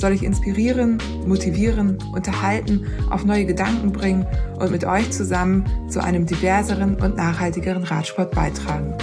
[0.00, 4.26] soll ich inspirieren, motivieren, unterhalten, auf neue Gedanken bringen
[4.58, 8.94] und mit euch zusammen zu einem diverseren und nachhaltigeren Radsport beitragen.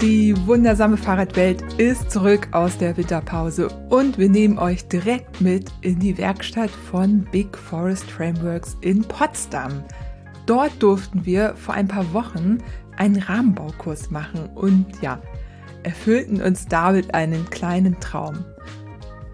[0.00, 5.98] Die wundersame Fahrradwelt ist zurück aus der Winterpause und wir nehmen euch direkt mit in
[5.98, 9.82] die Werkstatt von Big Forest Frameworks in Potsdam.
[10.46, 12.58] Dort durften wir vor ein paar Wochen
[12.96, 15.20] einen Rahmenbaukurs machen und ja,
[15.82, 18.44] erfüllten uns damit einen kleinen Traum.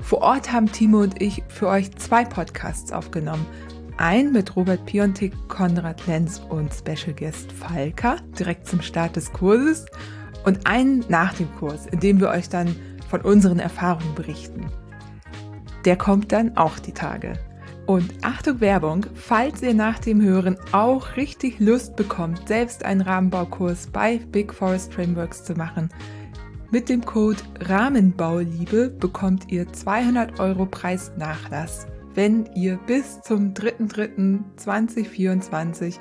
[0.04, 3.46] Vor Ort haben Timo und ich für euch zwei Podcasts aufgenommen.
[3.96, 9.86] Ein mit Robert Piontek, Konrad Lenz und Special Guest Falka direkt zum Start des Kurses
[10.44, 12.76] und einen nach dem Kurs, in dem wir euch dann
[13.08, 14.70] von unseren Erfahrungen berichten.
[15.86, 17.32] Der kommt dann auch die Tage.
[17.86, 23.86] Und Achtung Werbung, falls ihr nach dem Hören auch richtig Lust bekommt, selbst einen Rahmenbaukurs
[23.86, 25.88] bei Big Forest Frameworks zu machen,
[26.70, 35.98] mit dem Code Rahmenbauliebe bekommt ihr 200 Euro Preisnachlass, wenn ihr bis zum 3.3.2024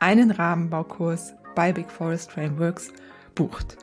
[0.00, 2.92] einen Rahmenbaukurs bei Big Forest Frameworks
[3.34, 3.78] bucht.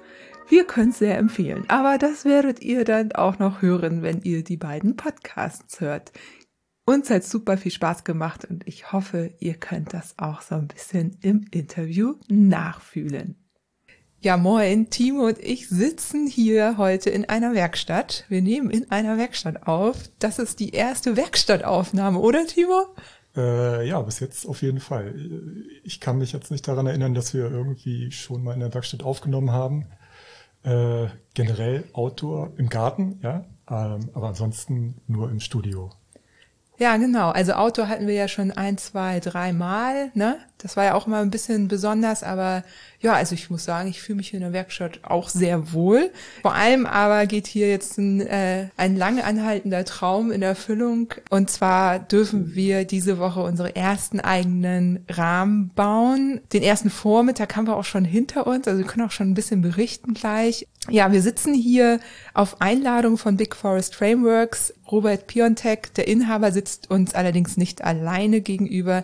[0.47, 4.43] Wir können es sehr empfehlen, aber das werdet ihr dann auch noch hören, wenn ihr
[4.43, 6.11] die beiden Podcasts hört.
[6.85, 10.67] Uns hat super viel Spaß gemacht und ich hoffe, ihr könnt das auch so ein
[10.67, 13.44] bisschen im Interview nachfühlen.
[14.25, 18.25] Ja, moin, Timo und ich sitzen hier heute in einer Werkstatt.
[18.27, 20.09] Wir nehmen in einer Werkstatt auf.
[20.17, 22.87] Das ist die erste Werkstattaufnahme, oder Timo?
[23.37, 25.13] Äh, ja, bis jetzt auf jeden Fall.
[25.83, 29.03] Ich kann mich jetzt nicht daran erinnern, dass wir irgendwie schon mal in der Werkstatt
[29.03, 29.85] aufgenommen haben.
[30.63, 31.05] Äh,
[31.35, 35.91] generell Outdoor im Garten, ja, ähm, aber ansonsten nur im Studio.
[36.77, 37.29] Ja, genau.
[37.29, 40.37] Also Outdoor hatten wir ja schon ein, zwei, drei Mal, ne?
[40.57, 42.63] Das war ja auch immer ein bisschen besonders, aber
[42.99, 46.09] ja, also ich muss sagen, ich fühle mich in der Werkstatt auch sehr wohl.
[46.41, 51.13] Vor allem aber geht hier jetzt ein, äh, ein lange anhaltender Traum in Erfüllung.
[51.29, 56.41] Und zwar dürfen wir diese Woche unsere ersten eigenen Rahmen bauen.
[56.51, 59.35] Den ersten Vormittag haben wir auch schon hinter uns, also wir können auch schon ein
[59.35, 60.67] bisschen berichten gleich.
[60.89, 61.99] Ja, wir sitzen hier
[62.33, 64.73] auf Einladung von Big Forest Frameworks.
[64.91, 69.03] Robert Piontek, der Inhaber, sitzt uns allerdings nicht alleine gegenüber.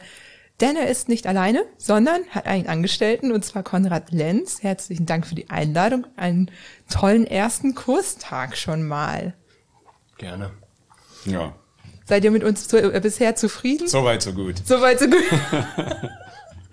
[0.59, 4.61] Denn er ist nicht alleine, sondern hat einen Angestellten, und zwar Konrad Lenz.
[4.61, 6.05] Herzlichen Dank für die Einladung.
[6.17, 6.51] Einen
[6.87, 9.33] tollen ersten Kurstag schon mal.
[10.19, 10.51] Gerne.
[11.25, 11.55] Ja.
[12.05, 13.87] Seid ihr mit uns zu, äh, bisher zufrieden?
[13.87, 14.61] Soweit, so gut.
[14.63, 15.23] Soweit, so gut.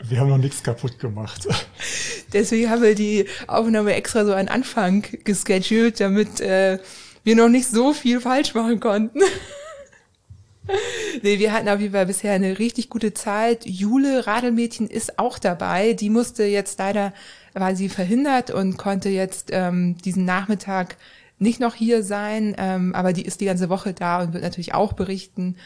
[0.05, 1.49] wir haben noch nichts kaputt gemacht.
[2.33, 6.79] Deswegen haben wir die Aufnahme extra so an Anfang gescheduled, damit äh,
[7.25, 9.21] wir noch nicht so viel falsch machen konnten.
[11.23, 13.67] nee, wir hatten auf jeden Fall bisher eine richtig gute Zeit.
[13.67, 15.95] Jule Radelmädchen ist auch dabei.
[15.95, 17.13] Die musste jetzt leider,
[17.55, 20.97] war sie verhindert und konnte jetzt ähm, diesen Nachmittag
[21.39, 24.75] nicht noch hier sein, ähm, aber die ist die ganze Woche da und wird natürlich
[24.75, 25.57] auch berichten.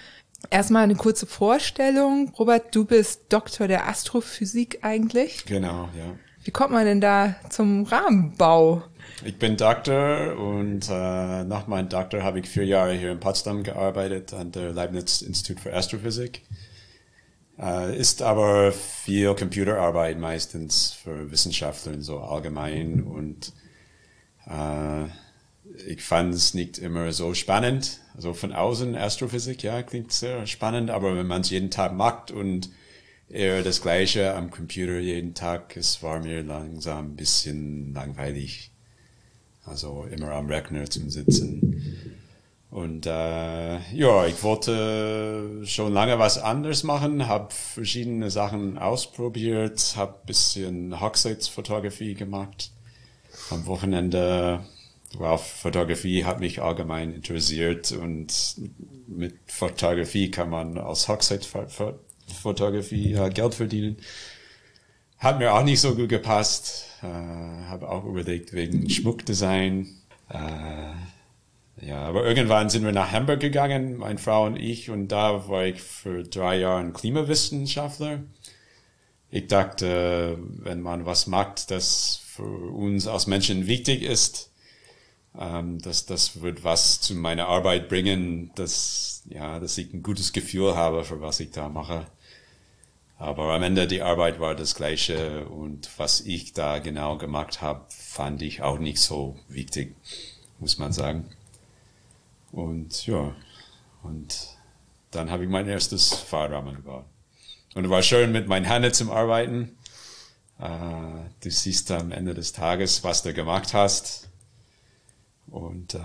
[0.51, 2.33] Erstmal eine kurze Vorstellung.
[2.39, 5.45] Robert, du bist Doktor der Astrophysik eigentlich.
[5.47, 6.17] Genau, ja.
[6.45, 8.83] Wie kommt man denn da zum Rahmenbau?
[9.25, 13.63] Ich bin Doktor und äh, nach meinem Doktor habe ich vier Jahre hier in Potsdam
[13.63, 16.43] gearbeitet an der Leibniz Institut für Astrophysik.
[17.59, 23.53] Äh, ist aber viel Computerarbeit meistens für Wissenschaftler so allgemein und
[24.47, 25.07] äh,
[25.87, 28.01] ich fand es nicht immer so spannend.
[28.15, 32.31] Also von außen Astrophysik, ja, klingt sehr spannend, aber wenn man es jeden Tag macht
[32.31, 32.71] und
[33.29, 38.71] eher das Gleiche am Computer jeden Tag, es war mir langsam ein bisschen langweilig.
[39.65, 41.83] Also immer am Rechner zum Sitzen.
[42.73, 50.15] Und äh, ja, ich wollte schon lange was anderes machen, habe verschiedene Sachen ausprobiert, habe
[50.27, 52.71] bisschen Hochzeitsfotografie gemacht.
[53.51, 54.65] Am Wochenende,
[55.19, 58.57] wow, Fotografie hat mich allgemein interessiert und
[59.07, 63.97] mit Fotografie kann man als Hochzeitsfotografie äh, Geld verdienen.
[65.19, 66.89] Hat mir auch nicht so gut gepasst.
[67.03, 69.89] Äh, habe auch überlegt wegen Schmuckdesign.
[70.29, 75.49] Äh, ja, aber irgendwann sind wir nach Hamburg gegangen, meine Frau und ich, und da
[75.49, 78.21] war ich für drei Jahre Klimawissenschaftler.
[79.31, 84.52] Ich dachte, wenn man was macht, das für uns als Menschen wichtig ist,
[85.39, 90.33] Ähm, das, das wird was zu meiner Arbeit bringen, dass, ja, dass ich ein gutes
[90.33, 92.07] Gefühl habe, für was ich da mache.
[93.19, 97.85] Aber am Ende die Arbeit war das gleiche und was ich da genau gemacht habe,
[97.89, 99.95] fand ich auch nicht so wichtig,
[100.59, 101.31] muss man sagen.
[102.51, 103.35] Und ja,
[104.03, 104.57] und
[105.13, 107.05] dann habe ich mein erstes Fahrrahmen gebaut.
[107.75, 109.77] Und es war schön mit meinen Händen zum Arbeiten.
[110.59, 110.69] Äh,
[111.43, 114.32] du siehst am Ende des Tages, was du gemacht hast.
[115.53, 115.99] Und äh,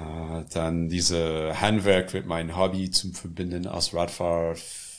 [0.54, 4.56] dann diese Handwerk wird mein Hobby zum Verbinden als Radfahrer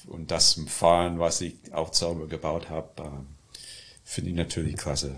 [0.06, 3.58] und das zum Fahren, was ich auch selber gebaut habe, äh,
[4.04, 5.16] finde ich natürlich klasse.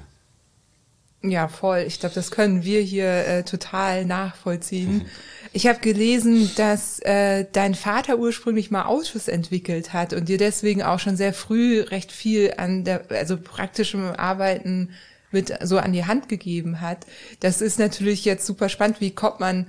[1.23, 1.85] Ja, voll.
[1.87, 5.06] Ich glaube, das können wir hier äh, total nachvollziehen.
[5.53, 10.81] Ich habe gelesen, dass äh, dein Vater ursprünglich mal Autos entwickelt hat und dir deswegen
[10.85, 14.91] auch schon sehr früh recht viel an der, also praktischem Arbeiten
[15.31, 17.06] mit so an die Hand gegeben hat.
[17.41, 19.00] Das ist natürlich jetzt super spannend.
[19.00, 19.67] Wie kommt man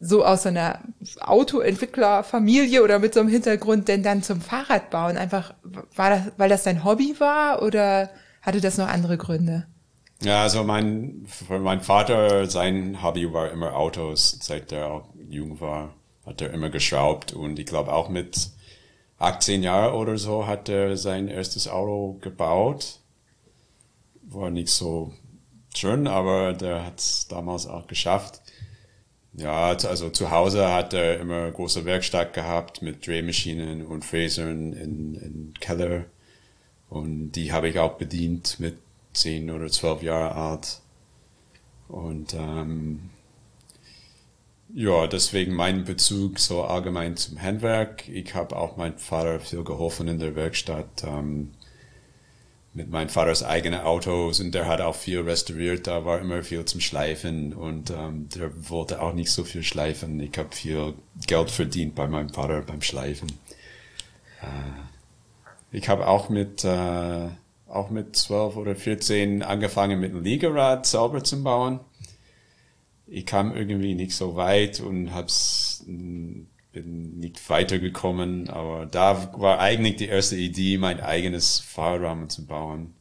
[0.00, 0.80] so aus einer
[1.20, 5.16] Autoentwicklerfamilie oder mit so einem Hintergrund denn dann zum Fahrradbauen?
[5.16, 5.54] Einfach,
[5.94, 8.10] war das, weil das dein Hobby war oder
[8.42, 9.66] hatte das noch andere Gründe?
[10.22, 15.94] Ja, also mein, mein Vater, sein Hobby war immer Autos, seit er jung war,
[16.24, 18.50] hat er immer geschraubt und ich glaube auch mit
[19.18, 23.00] 18 Jahren oder so hat er sein erstes Auto gebaut.
[24.22, 25.12] War nicht so
[25.74, 28.40] schön, aber der hat es damals auch geschafft.
[29.34, 35.14] Ja, also zu Hause hat er immer große Werkstatt gehabt mit Drehmaschinen und Fräsern in,
[35.14, 36.04] in Keller.
[36.90, 38.76] Und die habe ich auch bedient mit
[39.14, 40.80] zehn oder zwölf Jahre alt.
[41.88, 43.10] Und ähm,
[44.74, 48.08] ja, deswegen mein Bezug so allgemein zum Handwerk.
[48.08, 51.52] Ich habe auch meinem Vater viel geholfen in der Werkstatt ähm,
[52.74, 55.86] mit meinem Vaters eigenen Autos und der hat auch viel restauriert.
[55.86, 60.18] Da war immer viel zum Schleifen und ähm, der wollte auch nicht so viel schleifen.
[60.20, 60.94] Ich habe viel
[61.26, 63.30] Geld verdient bei meinem Vater beim Schleifen.
[64.40, 67.28] Äh, ich habe auch mit äh,
[67.68, 71.80] auch mit 12 oder 14 angefangen mit einem Liegerad selber zu bauen.
[73.06, 75.84] Ich kam irgendwie nicht so weit und hab's,
[76.72, 82.94] bin nicht weitergekommen, aber da war eigentlich die erste Idee, mein eigenes Fahrrahmen zu bauen.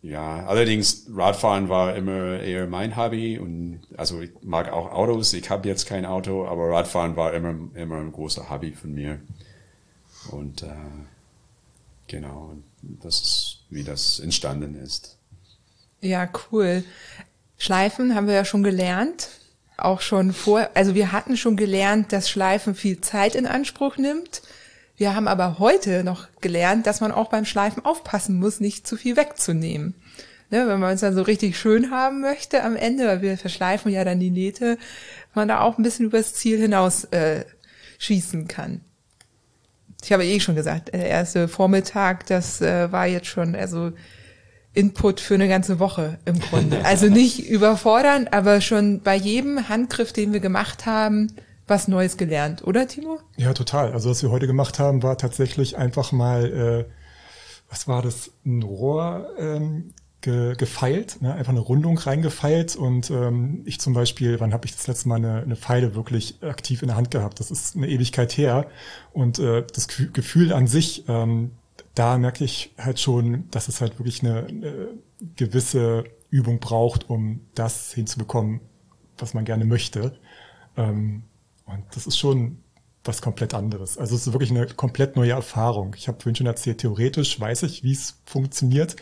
[0.00, 5.32] Ja, allerdings Radfahren war immer eher mein Hobby und also ich mag auch Autos.
[5.32, 9.20] Ich habe jetzt kein Auto, aber Radfahren war immer immer ein großer Hobby von mir.
[10.30, 10.68] Und äh,
[12.06, 12.54] genau,
[13.02, 15.18] das ist wie das entstanden ist.
[16.00, 16.84] Ja, cool.
[17.56, 19.28] Schleifen haben wir ja schon gelernt.
[19.78, 24.42] Auch schon vor, also wir hatten schon gelernt, dass Schleifen viel Zeit in Anspruch nimmt.
[24.96, 28.96] Wir haben aber heute noch gelernt, dass man auch beim Schleifen aufpassen muss, nicht zu
[28.96, 29.94] viel wegzunehmen.
[30.50, 33.92] Ne, wenn man es dann so richtig schön haben möchte am Ende, weil wir verschleifen
[33.92, 34.78] ja dann die Nähte,
[35.34, 37.44] man da auch ein bisschen übers Ziel hinaus äh,
[37.98, 38.80] schießen kann
[40.02, 43.92] ich habe eh schon gesagt, der erste Vormittag, das äh, war jetzt schon, also
[44.74, 46.84] Input für eine ganze Woche im Grunde.
[46.84, 51.32] Also nicht überfordern, aber schon bei jedem Handgriff, den wir gemacht haben,
[51.66, 53.20] was Neues gelernt, oder Timo?
[53.36, 53.92] Ja, total.
[53.92, 56.92] Also was wir heute gemacht haben, war tatsächlich einfach mal, äh,
[57.68, 61.34] was war das, ein Rohr ähm, ge, gefeilt, ne?
[61.34, 65.16] einfach eine Rundung reingefeilt und ähm, ich zum Beispiel, wann habe ich das letzte Mal
[65.16, 67.40] eine, eine Pfeile wirklich aktiv in der Hand gehabt?
[67.40, 68.66] Das ist eine Ewigkeit her
[69.12, 71.52] und äh, das Gefühl an sich, ähm,
[71.98, 74.88] da merke ich halt schon, dass es halt wirklich eine, eine
[75.36, 78.60] gewisse Übung braucht, um das hinzubekommen,
[79.18, 80.16] was man gerne möchte.
[80.76, 81.24] Ähm,
[81.66, 82.58] und das ist schon
[83.02, 83.98] was komplett anderes.
[83.98, 85.94] Also es ist wirklich eine komplett neue Erfahrung.
[85.96, 88.96] Ich habe vorhin schon erzählt, theoretisch weiß ich, wie es funktioniert.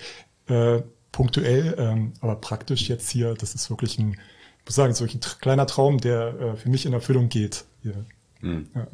[0.46, 5.04] Äh, punktuell, ähm, aber praktisch jetzt hier, das ist wirklich ein, ich muss sagen, so
[5.04, 7.64] ein kleiner Traum, der äh, für mich in Erfüllung geht.
[7.82, 8.04] Hier.
[8.40, 8.68] Mhm.
[8.74, 8.86] Ja.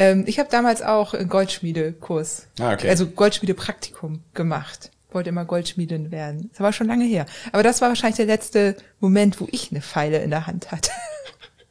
[0.00, 2.88] Ähm, ich habe damals auch einen Goldschmiedekurs, ah, okay.
[2.88, 4.90] also Goldschmiedepraktikum gemacht.
[5.10, 6.48] Wollte immer Goldschmiedin werden.
[6.52, 7.26] Das war schon lange her.
[7.52, 10.90] Aber das war wahrscheinlich der letzte Moment, wo ich eine Pfeile in der Hand hatte.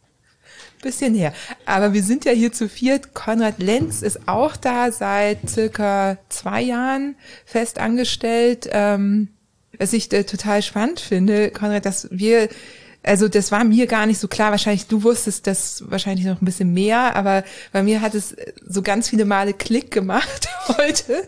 [0.83, 1.33] Bisschen her.
[1.65, 3.15] Aber wir sind ja hier zu viert.
[3.15, 8.69] Konrad Lenz ist auch da seit circa zwei Jahren fest angestellt.
[8.71, 9.29] Ähm,
[9.79, 12.47] was ich äh, total spannend finde, Konrad, dass wir,
[13.09, 16.45] also das war mir gar nicht so klar, wahrscheinlich du wusstest das wahrscheinlich noch ein
[16.45, 18.35] bisschen mehr, aber bei mir hat es
[18.67, 20.47] so ganz viele Male Klick gemacht
[20.77, 21.27] heute,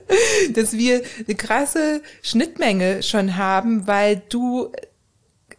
[0.53, 4.71] dass wir eine krasse Schnittmenge schon haben, weil du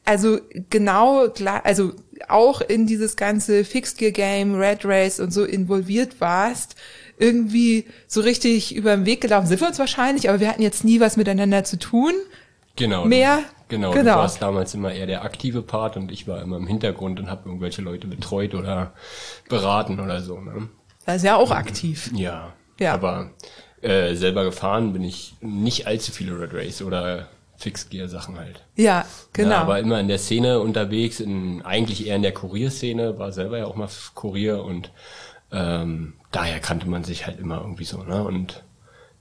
[0.04, 0.38] also
[0.70, 1.26] genau,
[1.64, 1.92] also
[2.28, 6.76] auch in dieses ganze Fixed Gear Game, Red Race und so involviert warst,
[7.18, 10.84] irgendwie so richtig über den Weg gelaufen sind wir uns wahrscheinlich, aber wir hatten jetzt
[10.84, 12.12] nie was miteinander zu tun.
[12.76, 13.06] Genau.
[13.06, 13.42] Mehr.
[13.72, 14.12] Genau, genau.
[14.12, 17.30] du warst damals immer eher der aktive Part und ich war immer im Hintergrund und
[17.30, 18.92] habe irgendwelche Leute betreut oder
[19.48, 20.38] beraten oder so.
[20.38, 20.68] Ne?
[21.06, 22.10] Das ist ja auch aktiv.
[22.14, 22.92] Ja, ja.
[22.92, 23.30] aber
[23.80, 28.62] äh, selber gefahren bin ich nicht allzu viele Red Race oder Fixgear-Sachen halt.
[28.76, 29.52] Ja, genau.
[29.52, 33.56] Ja, aber immer in der Szene unterwegs, in, eigentlich eher in der Kurierszene, war selber
[33.56, 34.90] ja auch mal Kurier und
[35.50, 38.22] ähm, daher kannte man sich halt immer irgendwie so, ne?
[38.22, 38.64] Und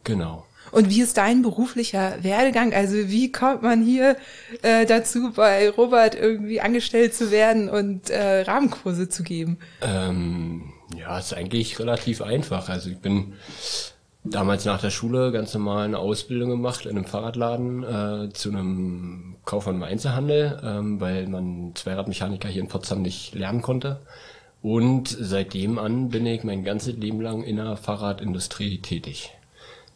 [0.03, 0.45] genau.
[0.71, 2.73] Und wie ist dein beruflicher Werdegang?
[2.73, 4.15] Also wie kommt man hier
[4.61, 9.57] äh, dazu, bei Robert irgendwie angestellt zu werden und äh, Rahmenkurse zu geben?
[9.81, 12.69] Ähm, ja, ist eigentlich relativ einfach.
[12.69, 13.33] Also ich bin
[14.23, 19.35] damals nach der Schule ganz normal eine Ausbildung gemacht in einem Fahrradladen äh, zu einem
[19.45, 23.99] Kaufmann im Einzelhandel, ähm, weil man Zweiradmechaniker hier in Potsdam nicht lernen konnte.
[24.61, 29.31] Und seitdem an bin ich mein ganzes Leben lang in der Fahrradindustrie tätig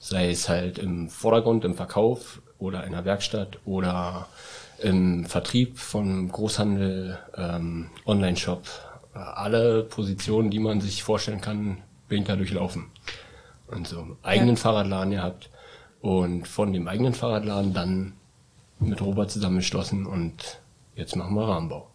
[0.06, 4.28] sei es halt im Vordergrund, im Verkauf oder in der Werkstatt oder
[4.78, 8.62] im Vertrieb von Großhandel, ähm, Online-Shop.
[9.14, 12.92] Alle Positionen, die man sich vorstellen kann, bin ich da durchlaufen.
[13.66, 14.62] Und so eigenen ja.
[14.62, 15.50] Fahrradladen gehabt
[16.02, 18.14] und von dem eigenen Fahrradladen dann
[18.80, 20.62] mit Robert zusammengeschlossen und
[20.94, 21.90] jetzt machen wir Rahmenbau.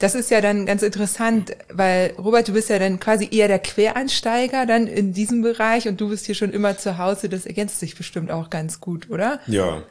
[0.00, 3.58] Das ist ja dann ganz interessant, weil Robert, du bist ja dann quasi eher der
[3.58, 7.28] Quereinsteiger dann in diesem Bereich und du bist hier schon immer zu Hause.
[7.28, 9.40] Das ergänzt sich bestimmt auch ganz gut, oder?
[9.46, 9.82] Ja,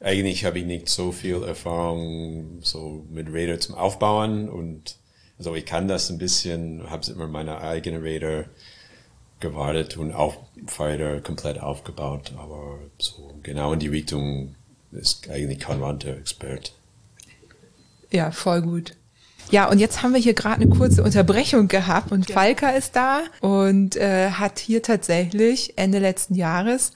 [0.00, 4.96] eigentlich habe ich nicht so viel Erfahrung so mit Raider zum Aufbauen und
[5.36, 8.46] also ich kann das ein bisschen, habe immer meine eigene Raider
[9.38, 10.36] gewartet und auch
[10.78, 14.54] weiter komplett aufgebaut, aber so genau in die Richtung
[14.92, 16.72] ist eigentlich der Expert.
[18.10, 18.94] Ja, voll gut.
[19.52, 22.34] Ja, und jetzt haben wir hier gerade eine kurze Unterbrechung gehabt und ja.
[22.34, 26.92] Falker ist da und äh, hat hier tatsächlich Ende letzten Jahres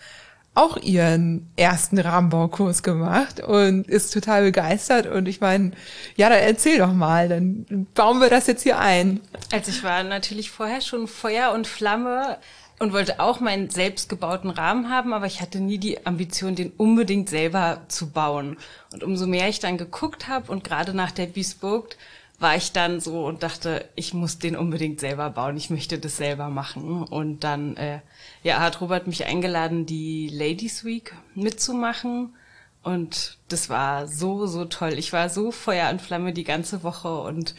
[0.54, 5.06] auch ihren ersten Rahmenbaukurs gemacht und ist total begeistert.
[5.06, 5.72] Und ich meine,
[6.16, 9.20] ja, dann erzähl doch mal, dann bauen wir das jetzt hier ein.
[9.52, 12.38] Also ich war natürlich vorher schon Feuer und Flamme
[12.78, 17.28] und wollte auch meinen selbstgebauten Rahmen haben, aber ich hatte nie die Ambition, den unbedingt
[17.28, 18.56] selber zu bauen.
[18.94, 21.96] Und umso mehr ich dann geguckt habe und gerade nach der Bespoke
[22.38, 26.16] war ich dann so und dachte, ich muss den unbedingt selber bauen, ich möchte das
[26.18, 27.02] selber machen.
[27.02, 28.00] Und dann äh,
[28.42, 32.34] ja, hat Robert mich eingeladen, die Ladies Week mitzumachen.
[32.82, 34.92] Und das war so, so toll.
[34.98, 37.54] Ich war so Feuer und Flamme die ganze Woche und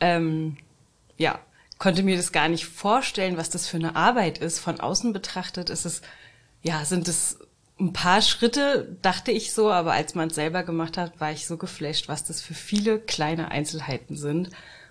[0.00, 0.56] ähm,
[1.16, 1.38] ja,
[1.78, 4.60] konnte mir das gar nicht vorstellen, was das für eine Arbeit ist.
[4.60, 6.00] Von außen betrachtet ist es,
[6.62, 7.38] ja, sind es
[7.80, 11.46] ein paar Schritte, dachte ich so, aber als man es selber gemacht hat, war ich
[11.46, 14.50] so geflasht, was das für viele kleine Einzelheiten sind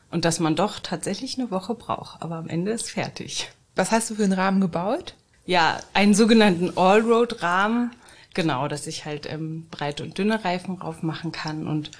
[0.10, 2.22] und dass man doch tatsächlich eine Woche braucht.
[2.22, 3.50] Aber am Ende ist fertig.
[3.76, 5.16] Was hast du für einen Rahmen gebaut?
[5.46, 7.92] Ja, einen sogenannten Allroad-Rahmen.
[8.34, 11.92] Genau, dass ich halt ähm, breite und dünne Reifen drauf machen kann und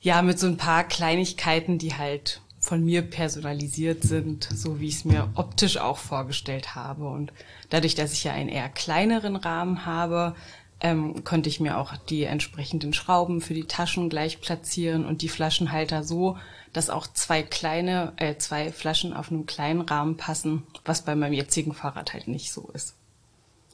[0.00, 4.94] ja, mit so ein paar Kleinigkeiten, die halt von mir personalisiert sind, so wie ich
[4.94, 7.06] es mir optisch auch vorgestellt habe.
[7.06, 7.30] Und
[7.68, 10.34] dadurch, dass ich ja einen eher kleineren Rahmen habe,
[10.80, 15.28] ähm, konnte ich mir auch die entsprechenden Schrauben für die Taschen gleich platzieren und die
[15.28, 16.38] Flaschenhalter so,
[16.72, 21.34] dass auch zwei kleine, äh, zwei Flaschen auf einem kleinen Rahmen passen, was bei meinem
[21.34, 22.94] jetzigen Fahrrad halt nicht so ist.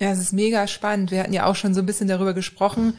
[0.00, 1.12] Ja, es ist mega spannend.
[1.12, 2.94] Wir hatten ja auch schon so ein bisschen darüber gesprochen,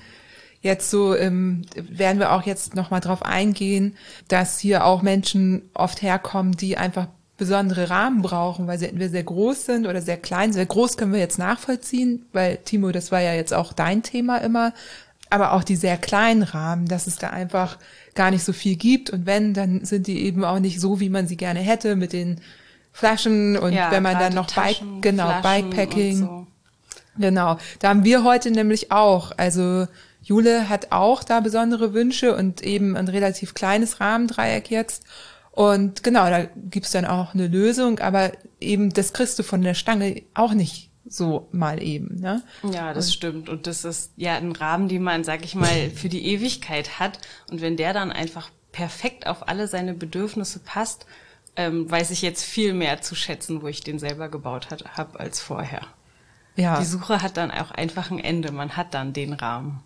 [0.61, 3.95] jetzt so ähm, werden wir auch jetzt nochmal drauf eingehen,
[4.27, 9.23] dass hier auch Menschen oft herkommen, die einfach besondere Rahmen brauchen, weil sie entweder sehr
[9.23, 10.53] groß sind oder sehr klein.
[10.53, 14.37] Sehr groß können wir jetzt nachvollziehen, weil Timo, das war ja jetzt auch dein Thema
[14.37, 14.73] immer,
[15.31, 17.79] aber auch die sehr kleinen Rahmen, dass es da einfach
[18.13, 21.09] gar nicht so viel gibt und wenn, dann sind die eben auch nicht so, wie
[21.09, 22.41] man sie gerne hätte mit den
[22.91, 26.17] Flaschen und ja, wenn man dann noch Taschen, Bike, genau, Flaschen Bikepacking.
[26.17, 26.47] So.
[27.17, 29.87] Genau, da haben wir heute nämlich auch, also
[30.21, 35.03] Jule hat auch da besondere Wünsche und eben ein relativ kleines Rahmendreieck jetzt.
[35.51, 39.73] Und genau, da gibt's dann auch eine Lösung, aber eben das kriegst du von der
[39.73, 42.19] Stange auch nicht so mal eben.
[42.19, 42.41] Ne?
[42.71, 43.49] Ja, das und, stimmt.
[43.49, 47.19] Und das ist ja ein Rahmen, den man, sag ich mal, für die Ewigkeit hat.
[47.49, 51.05] Und wenn der dann einfach perfekt auf alle seine Bedürfnisse passt,
[51.57, 55.41] ähm, weiß ich jetzt viel mehr zu schätzen, wo ich den selber gebaut habe, als
[55.41, 55.81] vorher.
[56.55, 56.79] Ja.
[56.79, 58.53] Die Suche hat dann auch einfach ein Ende.
[58.53, 59.83] Man hat dann den Rahmen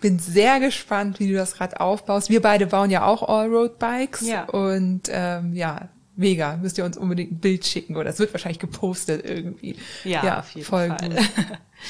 [0.00, 2.30] bin sehr gespannt, wie du das Rad aufbaust.
[2.30, 4.22] Wir beide bauen ja auch Allroad-Bikes.
[4.22, 4.44] Ja.
[4.44, 6.56] Und ähm, ja, mega.
[6.56, 9.76] Müsst ihr uns unbedingt ein Bild schicken oder es wird wahrscheinlich gepostet irgendwie.
[10.04, 11.10] Ja, ja auf jeden voll Fall.
[11.10, 11.18] gut.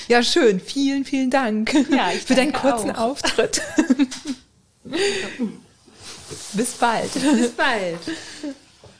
[0.08, 0.58] Ja, schön.
[0.58, 3.12] Vielen, vielen Dank ja, ich für deinen kurzen auch.
[3.12, 3.62] Auftritt.
[6.54, 7.12] Bis bald.
[7.12, 8.00] Bis bald.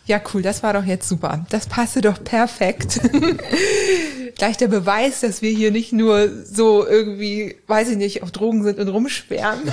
[0.07, 1.45] Ja, cool, das war doch jetzt super.
[1.51, 3.01] Das passte doch perfekt.
[4.37, 8.63] Gleich der Beweis, dass wir hier nicht nur so irgendwie, weiß ich nicht, auf Drogen
[8.63, 9.61] sind und rumsperren.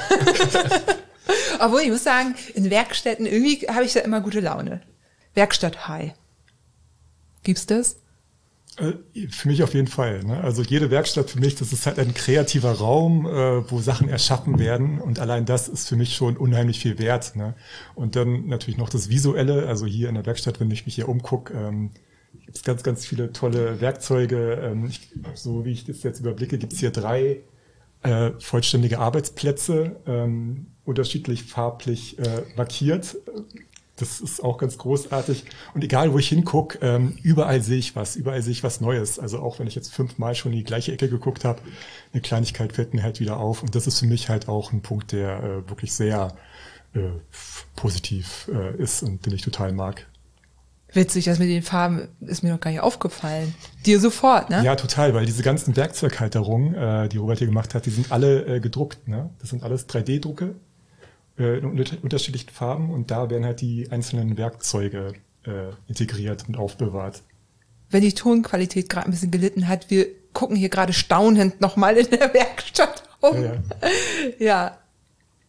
[1.60, 4.82] Obwohl, ich muss sagen, in Werkstätten, irgendwie habe ich da immer gute Laune.
[5.36, 6.14] Werkstatt High.
[7.44, 7.98] Gibt's das?
[8.78, 10.24] Äh, für mich auf jeden Fall.
[10.24, 10.42] Ne?
[10.42, 14.60] Also jede Werkstatt für mich, das ist halt ein kreativer Raum, äh, wo Sachen erschaffen
[14.60, 17.36] werden und allein das ist für mich schon unheimlich viel wert.
[17.36, 17.56] Ne?
[17.96, 21.10] Und dann natürlich noch das Visuelle, also hier in der Werkstatt, wenn ich mich hier
[21.10, 21.92] umgucke, ähm,
[22.46, 24.54] gibt es ganz, ganz viele tolle Werkzeuge.
[24.64, 25.02] Ähm, ich,
[25.36, 27.42] so wie ich das jetzt überblicke, gibt es hier drei
[28.02, 33.18] äh, vollständige Arbeitsplätze, ähm, unterschiedlich farblich äh, markiert.
[34.04, 35.46] Das ist auch ganz großartig.
[35.74, 39.18] Und egal, wo ich hinguck, ähm, überall sehe ich was, überall sehe ich was Neues.
[39.18, 41.62] Also auch wenn ich jetzt fünfmal schon in die gleiche Ecke geguckt habe,
[42.12, 43.64] eine Kleinigkeit fällt mir halt wieder auf.
[43.64, 46.36] Und das ist für mich halt auch ein Punkt, der äh, wirklich sehr
[46.94, 47.00] äh,
[47.78, 50.06] positiv äh, ist und den ich total mag.
[50.92, 53.56] Witzig, das mit den Farben ist mir noch gar nicht aufgefallen.
[53.86, 54.66] Dir sofort, ne?
[54.66, 58.46] Ja, total, weil diese ganzen Werkzeughalterungen, äh, die Robert hier gemacht hat, die sind alle
[58.46, 59.08] äh, gedruckt.
[59.08, 59.30] Ne?
[59.40, 60.56] Das sind alles 3D-Drucke
[61.38, 61.66] äh, in
[62.02, 65.14] unterschiedlichen Farben und da werden halt die einzelnen Werkzeuge
[65.46, 67.24] äh, integriert und aufbewahrt.
[67.90, 72.10] Wenn die Tonqualität gerade ein bisschen gelitten hat, wir gucken hier gerade staunend nochmal in
[72.10, 73.42] der Werkstatt rum.
[73.42, 73.58] Ja, ja.
[74.40, 74.78] ja,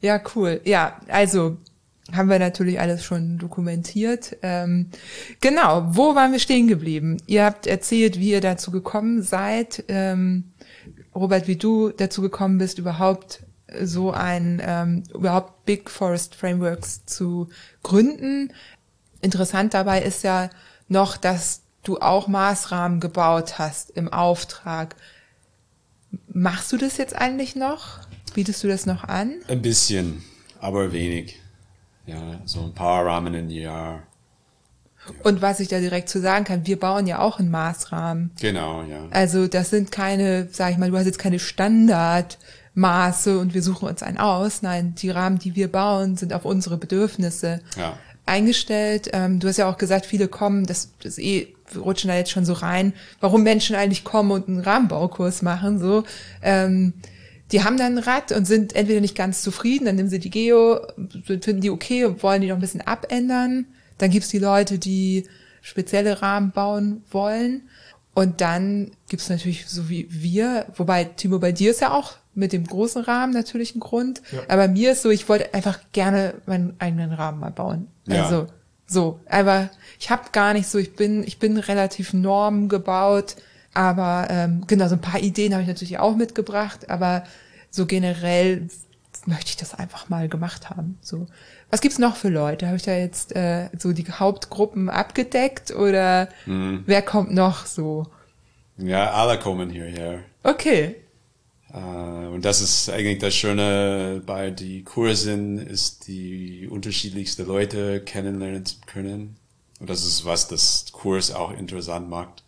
[0.00, 0.60] ja, cool.
[0.64, 1.56] Ja, also
[2.12, 4.36] haben wir natürlich alles schon dokumentiert.
[4.42, 4.90] Ähm,
[5.40, 7.16] genau, wo waren wir stehen geblieben?
[7.26, 9.84] Ihr habt erzählt, wie ihr dazu gekommen seid.
[9.88, 10.52] Ähm,
[11.14, 13.40] Robert, wie du dazu gekommen bist, überhaupt
[13.82, 17.48] so ein ähm, überhaupt Big Forest Frameworks zu
[17.82, 18.52] gründen.
[19.20, 20.50] Interessant dabei ist ja
[20.88, 24.96] noch, dass du auch Maßrahmen gebaut hast im Auftrag.
[26.32, 28.00] Machst du das jetzt eigentlich noch?
[28.34, 29.34] Bietest du das noch an?
[29.48, 30.24] Ein bisschen,
[30.60, 31.40] aber wenig.
[32.06, 34.02] Ja, so ein paar Rahmen im Jahr.
[35.22, 38.32] Und was ich da direkt zu sagen kann, wir bauen ja auch einen Maßrahmen.
[38.40, 39.06] Genau, ja.
[39.10, 42.38] Also das sind keine, sag ich mal, du hast jetzt keine Standard
[42.74, 44.62] Maße und wir suchen uns einen aus.
[44.62, 47.96] Nein, die Rahmen, die wir bauen, sind auf unsere Bedürfnisse ja.
[48.26, 49.10] eingestellt.
[49.12, 52.44] Ähm, du hast ja auch gesagt, viele kommen, das, das eh, rutschen da jetzt schon
[52.44, 56.04] so rein, warum Menschen eigentlich kommen und einen Rahmenbaukurs machen, so.
[56.42, 56.94] Ähm,
[57.52, 60.30] die haben dann ein Rad und sind entweder nicht ganz zufrieden, dann nehmen sie die
[60.30, 60.80] Geo,
[61.24, 63.66] finden die okay und wollen die noch ein bisschen abändern.
[63.98, 65.26] Dann gibt's die Leute, die
[65.60, 67.68] spezielle Rahmen bauen wollen.
[68.14, 72.52] Und dann gibt's natürlich so wie wir, wobei Timo, bei dir ist ja auch mit
[72.52, 74.22] dem großen Rahmen natürlich ein Grund.
[74.32, 74.40] Ja.
[74.48, 77.88] Aber mir ist so, ich wollte einfach gerne meinen eigenen Rahmen mal bauen.
[78.06, 78.24] Ja.
[78.24, 78.46] Also
[78.86, 83.36] so, aber ich habe gar nicht so, ich bin, ich bin relativ norm gebaut,
[83.72, 87.24] aber ähm, genau, so ein paar Ideen habe ich natürlich auch mitgebracht, aber
[87.70, 88.68] so generell
[89.26, 90.98] möchte ich das einfach mal gemacht haben.
[91.00, 91.26] So,
[91.70, 92.66] was gibt's noch für Leute?
[92.66, 96.84] Habe ich da jetzt äh, so die Hauptgruppen abgedeckt oder mhm.
[96.86, 98.06] wer kommt noch so?
[98.76, 100.20] Ja, alle kommen hierher.
[100.42, 100.96] Okay.
[101.74, 108.64] Äh, und das ist eigentlich das Schöne bei die Kursen, ist die unterschiedlichste Leute kennenlernen
[108.64, 109.36] zu können.
[109.80, 112.44] Und das ist, was das Kurs auch interessant macht,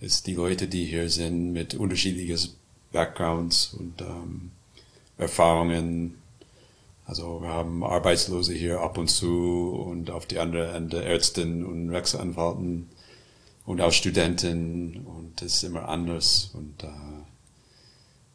[0.00, 2.50] ist die Leute, die hier sind mit unterschiedlichen
[2.92, 4.50] Backgrounds und ähm,
[5.16, 6.16] Erfahrungen.
[7.06, 11.90] Also wir haben Arbeitslose hier ab und zu und auf die andere Ende Ärzten und
[11.90, 12.88] Rechtsanwalten
[13.66, 16.88] und auch Studenten und das ist immer anders und äh,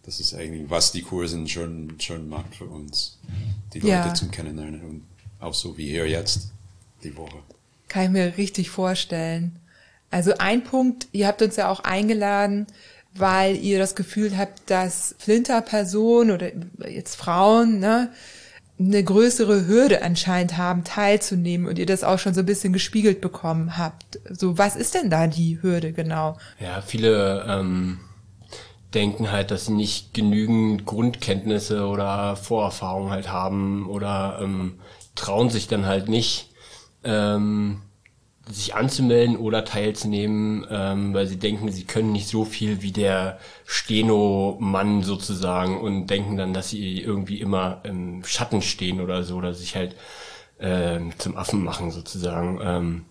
[0.03, 3.19] das ist eigentlich, was die Kursen schon, schon macht für uns.
[3.73, 4.13] Die Leute ja.
[4.13, 5.03] zum Kennenlernen und
[5.39, 6.51] auch so wie hier jetzt
[7.03, 7.37] die Woche.
[7.87, 9.59] Kann ich mir richtig vorstellen.
[10.11, 12.67] Also ein Punkt, ihr habt uns ja auch eingeladen,
[13.13, 16.51] weil ihr das Gefühl habt, dass Flinter-Personen oder
[16.89, 18.11] jetzt Frauen, ne,
[18.79, 23.19] eine größere Hürde anscheinend haben, teilzunehmen und ihr das auch schon so ein bisschen gespiegelt
[23.19, 24.19] bekommen habt.
[24.29, 26.37] So, was ist denn da die Hürde genau?
[26.59, 27.99] Ja, viele ähm,
[28.93, 34.79] denken halt, dass sie nicht genügend Grundkenntnisse oder Vorerfahrungen halt haben oder ähm,
[35.15, 36.49] trauen sich dann halt nicht,
[37.03, 37.81] ähm,
[38.49, 43.37] sich anzumelden oder teilzunehmen, ähm, weil sie denken, sie können nicht so viel wie der
[43.65, 49.53] Steno-Mann sozusagen und denken dann, dass sie irgendwie immer im Schatten stehen oder so oder
[49.53, 49.95] sich halt
[50.59, 53.05] ähm, zum Affen machen sozusagen, ähm,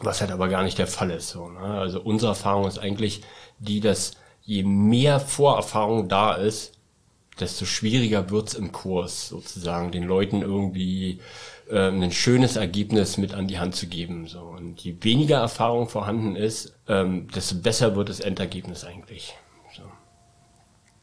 [0.00, 1.28] was halt aber gar nicht der Fall ist.
[1.28, 1.60] So, ne?
[1.60, 3.22] Also unsere Erfahrung ist eigentlich
[3.60, 6.72] die, dass je mehr Vorerfahrung da ist,
[7.40, 11.20] desto schwieriger wird's im Kurs sozusagen, den Leuten irgendwie
[11.70, 14.26] äh, ein schönes Ergebnis mit an die Hand zu geben.
[14.26, 14.40] So.
[14.40, 19.34] Und je weniger Erfahrung vorhanden ist, ähm, desto besser wird das Endergebnis eigentlich.
[19.74, 19.82] So.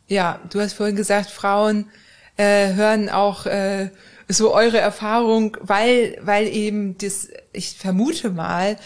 [0.08, 1.90] Ja, du hast vorhin gesagt, Frauen
[2.38, 3.90] äh, hören auch äh,
[4.28, 8.78] so eure Erfahrung, weil, weil eben das, ich vermute mal,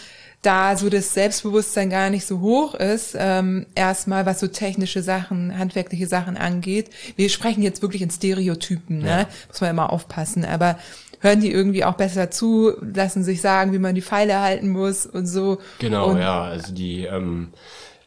[0.44, 5.56] da so das Selbstbewusstsein gar nicht so hoch ist, ähm, erstmal was so technische Sachen,
[5.58, 6.90] handwerkliche Sachen angeht.
[7.16, 9.08] Wir sprechen jetzt wirklich in Stereotypen, ne?
[9.08, 9.28] Ja.
[9.48, 10.78] muss man immer aufpassen, aber
[11.20, 15.06] hören die irgendwie auch besser zu, lassen sich sagen, wie man die Pfeile halten muss
[15.06, 15.58] und so.
[15.78, 17.48] Genau, und, ja, also die ähm,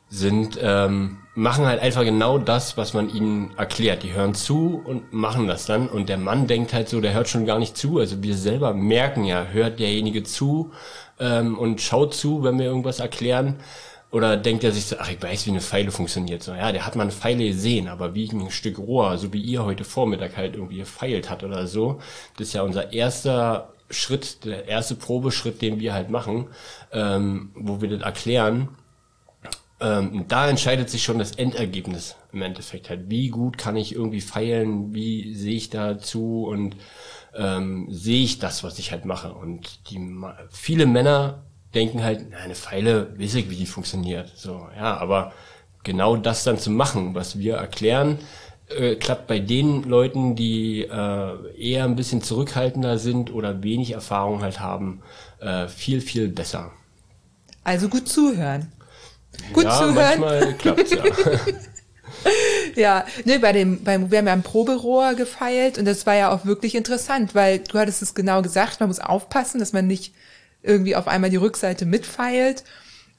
[0.09, 4.01] sind ähm, machen halt einfach genau das, was man ihnen erklärt.
[4.01, 5.87] Die hören zu und machen das dann.
[5.87, 7.99] Und der Mann denkt halt so, der hört schon gar nicht zu.
[7.99, 10.71] Also wir selber merken ja, hört derjenige zu
[11.19, 13.57] ähm, und schaut zu, wenn wir irgendwas erklären.
[14.09, 16.41] Oder denkt er sich so, ach, ich weiß, wie eine Pfeile funktioniert.
[16.41, 19.41] So, ja, der hat mal eine Pfeile gesehen, aber wie ein Stück Rohr, so wie
[19.41, 21.99] ihr heute Vormittag halt irgendwie gefeilt hat oder so.
[22.37, 26.47] Das ist ja unser erster Schritt, der erste Probeschritt, den wir halt machen,
[26.91, 28.69] ähm, wo wir das erklären.
[29.79, 33.09] Ähm, da entscheidet sich schon das Endergebnis im Endeffekt halt.
[33.09, 36.75] Wie gut kann ich irgendwie feilen, wie sehe ich dazu und
[37.37, 39.33] ähm, sehe ich das, was ich halt mache.
[39.33, 39.99] Und die
[40.49, 44.31] viele Männer denken halt, na, eine Pfeile, weiß ich, wie die funktioniert.
[44.35, 45.33] So, ja, aber
[45.83, 48.19] genau das dann zu machen, was wir erklären,
[48.69, 54.41] äh, klappt bei den Leuten, die äh, eher ein bisschen zurückhaltender sind oder wenig Erfahrung
[54.41, 55.01] halt haben,
[55.39, 56.71] äh, viel, viel besser.
[57.63, 58.71] Also gut zuhören.
[59.53, 60.19] Gut ja, zuhören.
[60.19, 61.03] Manchmal klappt's, ja.
[62.77, 66.31] ja, ne, bei dem, beim, wir haben ja ein Proberohr gefeilt und das war ja
[66.31, 70.13] auch wirklich interessant, weil du hattest es genau gesagt, man muss aufpassen, dass man nicht
[70.63, 72.63] irgendwie auf einmal die Rückseite mitfeilt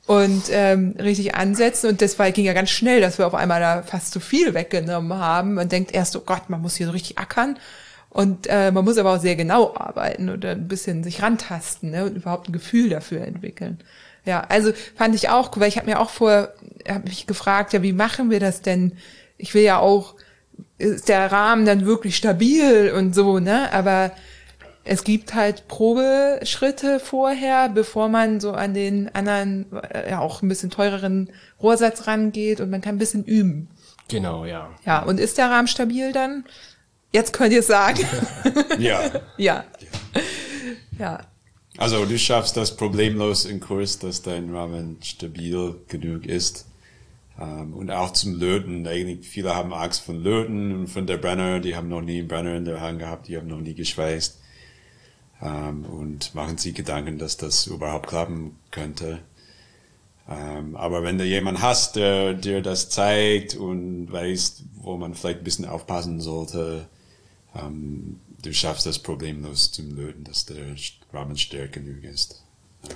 [0.06, 1.90] und ähm, richtig ansetzen.
[1.90, 4.54] Und das war, ging ja ganz schnell, dass wir auf einmal da fast zu viel
[4.54, 5.54] weggenommen haben.
[5.54, 7.58] Man denkt erst, oh Gott, man muss hier so richtig ackern.
[8.10, 12.06] Und äh, man muss aber auch sehr genau arbeiten oder ein bisschen sich rantasten ne,
[12.06, 13.78] und überhaupt ein Gefühl dafür entwickeln.
[14.24, 16.52] Ja, also fand ich auch, weil ich habe mir auch vor,
[16.88, 18.92] habe mich gefragt, ja, wie machen wir das denn?
[19.38, 20.14] Ich will ja auch,
[20.76, 23.72] ist der Rahmen dann wirklich stabil und so, ne?
[23.72, 24.12] Aber
[24.84, 30.48] es gibt halt Probeschritte vorher, bevor man so an den anderen, äh, ja auch ein
[30.48, 31.30] bisschen teureren
[31.62, 33.68] Rohrsatz rangeht und man kann ein bisschen üben.
[34.08, 34.70] Genau, ja.
[34.86, 36.44] Ja, und ist der Rahmen stabil dann?
[37.12, 38.04] Jetzt könnt ihr es sagen.
[38.78, 39.10] Ja.
[39.36, 39.64] ja.
[40.98, 41.20] Ja.
[41.76, 46.66] Also du schaffst das problemlos im Kurs, dass dein Rahmen stabil genug ist.
[47.38, 48.86] Um, und auch zum Löten.
[48.86, 51.60] Eigentlich viele haben Angst von Löten und von der Brenner.
[51.60, 53.28] Die haben noch nie einen Brenner in der Hand gehabt.
[53.28, 54.38] Die haben noch nie geschweißt.
[55.40, 59.20] Um, und machen sich Gedanken, dass das überhaupt klappen könnte.
[60.26, 65.38] Um, aber wenn du jemanden hast, der dir das zeigt und weiß, wo man vielleicht
[65.38, 66.88] ein bisschen aufpassen sollte,
[68.42, 70.76] du schaffst das problemlos zum Löten, dass der
[71.12, 72.44] Rahmen stark genug ist.
[72.84, 72.94] Ja.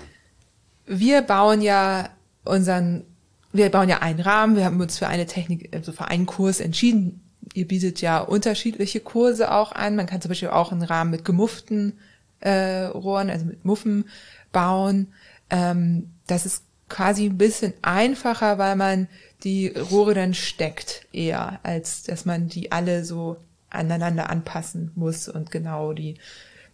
[0.87, 2.11] Wir bauen ja
[2.44, 3.05] unseren,
[3.52, 6.60] wir bauen ja einen Rahmen, wir haben uns für eine Technik, also für einen Kurs
[6.60, 7.20] entschieden.
[7.54, 9.96] Ihr bietet ja unterschiedliche Kurse auch an.
[9.96, 11.98] Man kann zum Beispiel auch einen Rahmen mit gemufften
[12.40, 14.06] äh, Rohren, also mit Muffen
[14.52, 15.08] bauen.
[15.50, 19.08] Ähm, das ist quasi ein bisschen einfacher, weil man
[19.44, 23.38] die Rohre dann steckt eher, als dass man die alle so
[23.70, 26.16] aneinander anpassen muss und genau die,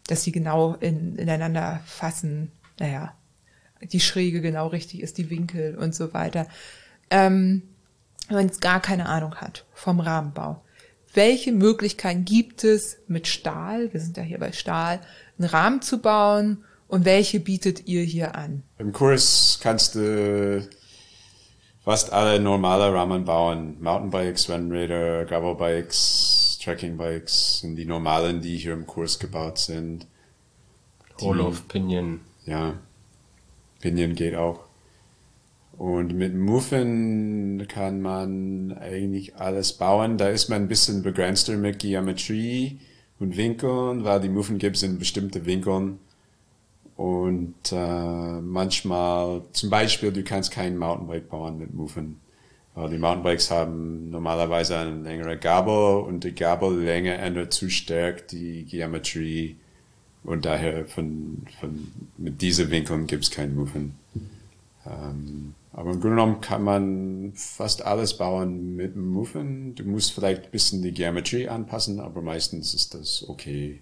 [0.06, 2.50] dass sie genau in, ineinander fassen.
[2.78, 3.14] Naja,
[3.82, 6.46] die Schräge genau richtig ist, die Winkel und so weiter.
[7.10, 7.62] Ähm,
[8.28, 10.62] wenn man jetzt gar keine Ahnung hat vom Rahmenbau.
[11.14, 15.00] Welche Möglichkeiten gibt es mit Stahl, wir sind ja hier bei Stahl,
[15.38, 18.62] einen Rahmen zu bauen und welche bietet ihr hier an?
[18.78, 20.68] Im Kurs kannst du
[21.82, 23.76] fast alle normale Rahmen bauen.
[23.80, 30.06] Mountainbikes, Rennräder, Gravelbikes, Trekkingbikes sind die normalen, die hier im Kurs gebaut sind.
[31.20, 32.20] Roll of Pinion.
[32.44, 32.74] Ja,
[33.80, 34.60] Pinion geht auch.
[35.78, 40.18] Und mit Muffen kann man eigentlich alles bauen.
[40.18, 42.80] Da ist man ein bisschen begrenzter mit Geometrie
[43.20, 46.00] und Winkeln, weil die Muffen gibt es in bestimmte Winkeln.
[46.96, 52.18] Und äh, manchmal, zum Beispiel, du kannst kein Mountainbike bauen mit Muffen.
[52.74, 58.64] Weil die Mountainbikes haben normalerweise eine längere Gabel und die Gabellänge ändert zu stark die
[58.64, 59.58] Geometrie.
[60.24, 63.94] Und daher von, von mit diesen Winkeln gibt es keinen Muffen.
[64.86, 69.74] Ähm, aber im Grunde genommen kann man fast alles bauen mit Muffen.
[69.74, 73.80] Du musst vielleicht ein bisschen die Geometrie anpassen, aber meistens ist das okay.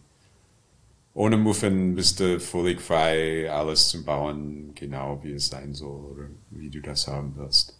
[1.14, 6.25] Ohne Muffen bist du völlig frei, alles zu bauen, genau wie es sein soll oder
[6.51, 7.75] wie du das haben willst.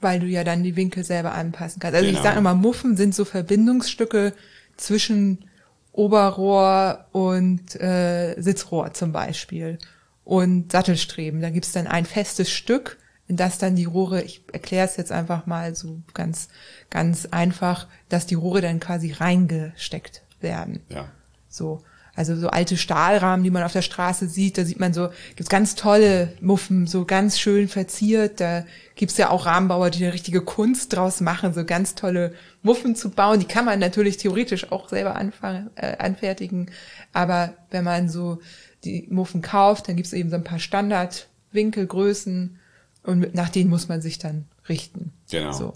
[0.00, 1.94] Weil du ja dann die Winkel selber anpassen kannst.
[1.96, 2.18] Also Genau.
[2.18, 4.32] ich sage immer, Muffen sind so Verbindungsstücke
[4.78, 5.44] zwischen
[5.92, 9.78] Oberrohr und äh, Sitzrohr zum Beispiel
[10.24, 11.40] und Sattelstreben.
[11.40, 15.12] Da gibt's dann ein festes Stück, in das dann die Rohre, ich erkläre es jetzt
[15.12, 16.48] einfach mal so ganz,
[16.90, 20.80] ganz einfach, dass die Rohre dann quasi reingesteckt werden.
[20.88, 21.08] Ja.
[21.48, 21.82] So.
[22.20, 25.48] Also so alte Stahlrahmen, die man auf der Straße sieht, da sieht man so, gibt's
[25.48, 28.40] ganz tolle Muffen, so ganz schön verziert.
[28.40, 32.94] Da gibt's ja auch Rahmenbauer, die eine richtige Kunst draus machen, so ganz tolle Muffen
[32.94, 33.40] zu bauen.
[33.40, 36.70] Die kann man natürlich theoretisch auch selber anfangen, äh, anfertigen.
[37.14, 38.40] Aber wenn man so
[38.84, 42.58] die Muffen kauft, dann gibt's eben so ein paar Standardwinkelgrößen
[43.02, 45.10] und nach denen muss man sich dann richten.
[45.30, 45.52] Genau.
[45.52, 45.72] So.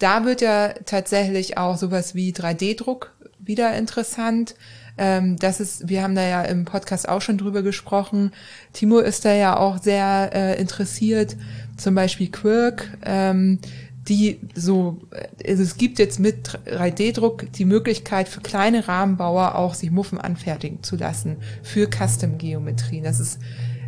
[0.00, 4.56] Da wird ja tatsächlich auch sowas wie 3D-Druck wieder interessant.
[4.96, 8.32] Ähm, das ist, wir haben da ja im Podcast auch schon drüber gesprochen.
[8.72, 11.36] Timo ist da ja auch sehr äh, interessiert,
[11.76, 13.58] zum Beispiel Quirk, ähm,
[14.08, 14.98] die so,
[15.46, 20.82] also es gibt jetzt mit 3D-Druck die Möglichkeit für kleine Rahmenbauer auch sich Muffen anfertigen
[20.82, 23.02] zu lassen für Custom-Geometrien.
[23.02, 23.38] Das ist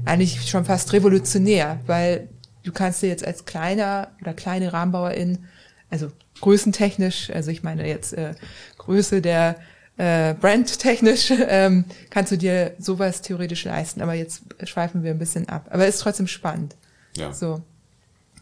[0.07, 2.29] eigentlich schon fast revolutionär, weil
[2.65, 5.45] du kannst dir jetzt als kleiner oder kleine Rahmenbauerin,
[5.91, 6.09] also
[6.41, 8.35] größentechnisch, also ich meine jetzt äh,
[8.79, 9.57] Größe der
[9.99, 14.03] äh, brandtechnisch, ähm, kannst du dir sowas theoretisch leisten.
[14.03, 15.69] Aber jetzt schweifen wir ein bisschen ab.
[15.71, 16.77] Aber ist trotzdem spannend.
[17.17, 17.33] Ja.
[17.33, 17.63] So.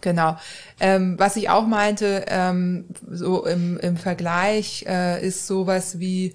[0.01, 0.37] Genau.
[0.81, 6.35] Ähm, was ich auch meinte, ähm, so im, im Vergleich äh, ist sowas wie,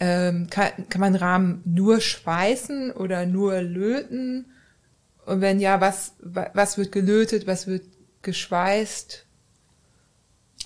[0.00, 4.46] ähm, kann, kann man Rahmen nur schweißen oder nur löten?
[5.24, 7.84] Und wenn ja, was, wa- was wird gelötet, was wird
[8.22, 9.24] geschweißt?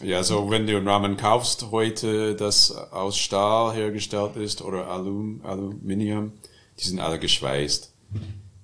[0.03, 5.43] Ja, so wenn du einen Rahmen kaufst heute, das aus Stahl hergestellt ist oder Alum,
[5.45, 6.33] Aluminium,
[6.79, 7.93] die sind alle geschweißt.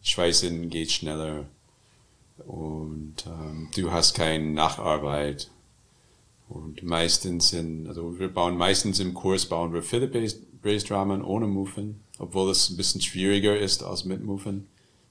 [0.00, 1.44] Schweißen geht schneller
[2.46, 5.50] und ähm, du hast keine Nacharbeit.
[6.48, 12.00] Und meistens in, also wir bauen meistens im Kurs bauen wir Philip-based Rahmen ohne Muffen,
[12.18, 14.68] obwohl es ein bisschen schwieriger ist als mit Muffen.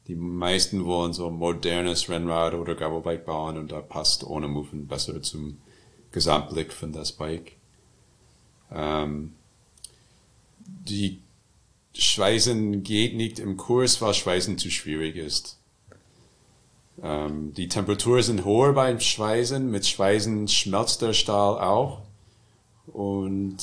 [0.07, 4.87] Die meisten wollen so ein modernes Rennrad oder Gravelbike bauen und da passt ohne Muffen
[4.87, 5.57] besser zum
[6.15, 7.57] Gesamtblick von das Bike.
[8.71, 9.35] Ähm,
[10.65, 11.19] die
[11.93, 15.59] Schweißen geht nicht im Kurs, weil Schweißen zu schwierig ist.
[17.03, 19.69] Ähm, die Temperatur sind hoher beim Schweißen.
[19.69, 22.01] Mit Schweißen schmelzt der Stahl auch.
[22.87, 23.57] Und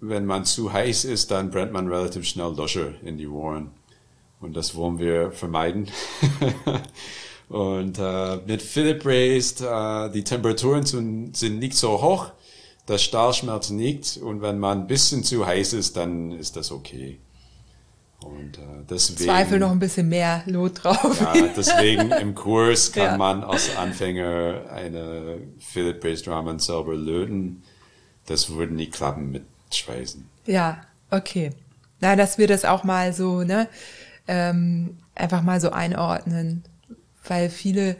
[0.00, 3.70] wenn man zu heiß ist, dann brennt man relativ schnell Löcher in die Rohren.
[4.40, 5.88] Und das wollen wir vermeiden.
[7.52, 12.30] Und äh, mit Philip Raised, äh, die Temperaturen sind, sind nicht so hoch,
[12.86, 16.72] das Stahl schmelzt nicht und wenn man ein bisschen zu heiß ist, dann ist das
[16.72, 17.18] okay.
[18.24, 21.20] Und äh, deswegen, Zweifel noch ein bisschen mehr Lot drauf.
[21.20, 23.16] ja, deswegen im Kurs kann Ja.
[23.18, 27.62] man als Anfänger eine Philip Raised Ramen selber löten.
[28.26, 30.26] Das würde nicht klappen mit Schweißen.
[30.46, 31.50] Ja, okay.
[32.00, 33.68] Na, dass wir das auch mal so, ne,
[34.26, 36.64] ähm, einfach mal so einordnen,
[37.26, 37.96] weil viele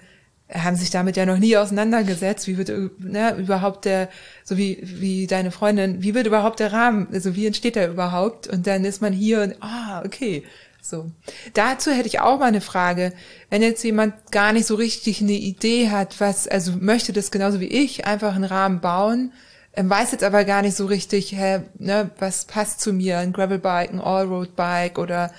[0.53, 2.47] haben sich damit ja noch nie auseinandergesetzt.
[2.47, 4.09] Wie wird äh, ne, überhaupt der,
[4.45, 8.49] so wie wie deine Freundin, wie wird überhaupt der Rahmen, also wie entsteht der überhaupt?
[8.49, 10.45] Und dann ist man hier und ah, okay.
[10.85, 11.13] So.
[11.55, 13.13] Dazu hätte ich auch mal eine Frage.
[13.51, 17.61] Wenn jetzt jemand gar nicht so richtig eine Idee hat, was, also möchte das genauso
[17.61, 19.33] wie ich, einfach einen Rahmen bauen,
[19.75, 23.33] ähm, weiß jetzt aber gar nicht so richtig, hä, ne, was passt zu mir, ein
[23.33, 25.33] Gravelbike, ein Allroad-Bike oder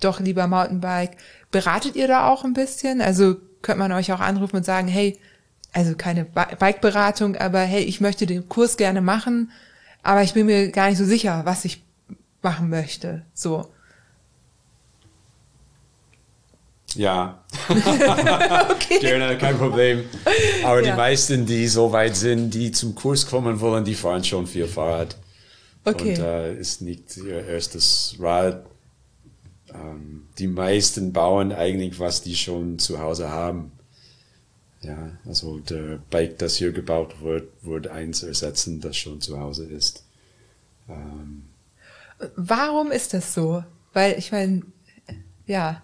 [0.00, 1.16] doch lieber Mountainbike.
[1.50, 3.00] Beratet ihr da auch ein bisschen?
[3.00, 5.18] Also könnte man euch auch anrufen und sagen, hey,
[5.72, 9.50] also keine Bi- Bike-Beratung, aber hey, ich möchte den Kurs gerne machen,
[10.02, 11.82] aber ich bin mir gar nicht so sicher, was ich
[12.42, 13.22] machen möchte.
[13.34, 13.68] So.
[16.94, 17.42] Ja.
[19.00, 20.04] Gerne, kein Problem.
[20.64, 20.90] Aber Ja.
[20.92, 24.66] die meisten, die so weit sind, die zum Kurs kommen wollen, die fahren schon viel
[24.66, 25.16] Fahrrad.
[25.84, 26.16] Okay.
[26.18, 28.64] Und äh, ist nicht ihr erstes Rad.
[29.74, 33.72] Ähm, die meisten bauen eigentlich, was die schon zu Hause haben.
[34.80, 39.66] Ja, also der Bike, das hier gebaut wird, wird eins ersetzen, das schon zu Hause
[39.66, 40.04] ist.
[40.88, 41.44] Ähm,
[42.36, 43.64] Warum ist das so?
[43.92, 44.62] Weil ich meine,
[45.46, 45.82] ja,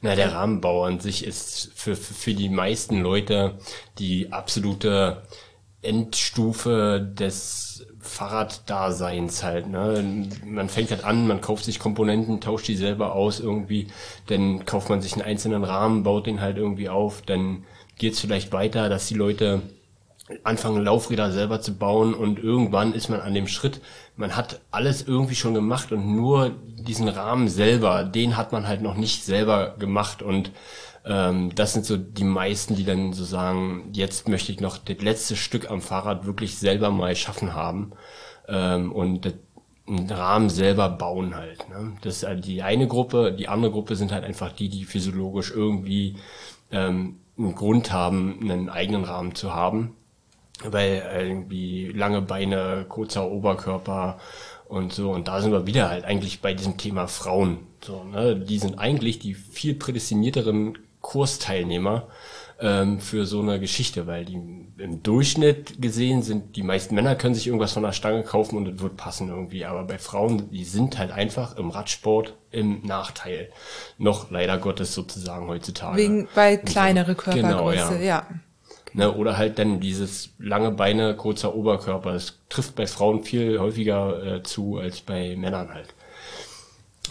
[0.00, 3.58] Na, der Rahmenbau an sich ist für, für, für die meisten Leute
[3.98, 5.22] die absolute
[5.82, 7.61] Endstufe des
[8.00, 9.68] Fahrraddaseins halt.
[9.68, 10.26] Ne?
[10.44, 13.88] Man fängt halt an, man kauft sich Komponenten, tauscht die selber aus irgendwie,
[14.26, 17.64] dann kauft man sich einen einzelnen Rahmen, baut den halt irgendwie auf, dann
[17.98, 19.62] geht's vielleicht weiter, dass die Leute
[20.44, 23.80] anfangen Laufräder selber zu bauen und irgendwann ist man an dem Schritt,
[24.16, 28.82] man hat alles irgendwie schon gemacht und nur diesen Rahmen selber, den hat man halt
[28.82, 30.50] noch nicht selber gemacht und
[31.04, 34.98] ähm, das sind so die meisten, die dann so sagen, jetzt möchte ich noch das
[35.00, 37.92] letzte Stück am Fahrrad wirklich selber mal schaffen haben
[38.48, 39.34] ähm, und das
[39.86, 41.68] einen Rahmen selber bauen halt.
[41.68, 41.94] Ne?
[42.02, 45.50] Das ist halt die eine Gruppe, die andere Gruppe sind halt einfach die, die physiologisch
[45.50, 46.16] irgendwie
[46.70, 49.96] ähm, einen Grund haben, einen eigenen Rahmen zu haben
[50.64, 54.18] weil irgendwie lange Beine, kurzer Oberkörper
[54.68, 55.10] und so.
[55.10, 57.58] Und da sind wir wieder halt eigentlich bei diesem Thema Frauen.
[57.80, 58.36] So, ne?
[58.36, 62.08] Die sind eigentlich die viel prädestinierteren Kursteilnehmer
[62.62, 67.34] ähm, für so eine Geschichte, weil die im Durchschnitt gesehen sind, die meisten Männer können
[67.34, 69.64] sich irgendwas von der Stange kaufen und es wird passen irgendwie.
[69.64, 73.50] Aber bei Frauen, die sind halt einfach im Radsport im Nachteil.
[73.98, 75.96] Noch leider Gottes sozusagen heutzutage.
[75.98, 78.00] Wegen, weil kleinere Körpergröße, genau, ja.
[78.00, 78.26] ja.
[78.94, 82.12] Ne, oder halt dann dieses lange Beine, kurzer Oberkörper.
[82.12, 85.94] Das trifft bei Frauen viel häufiger äh, zu als bei Männern halt.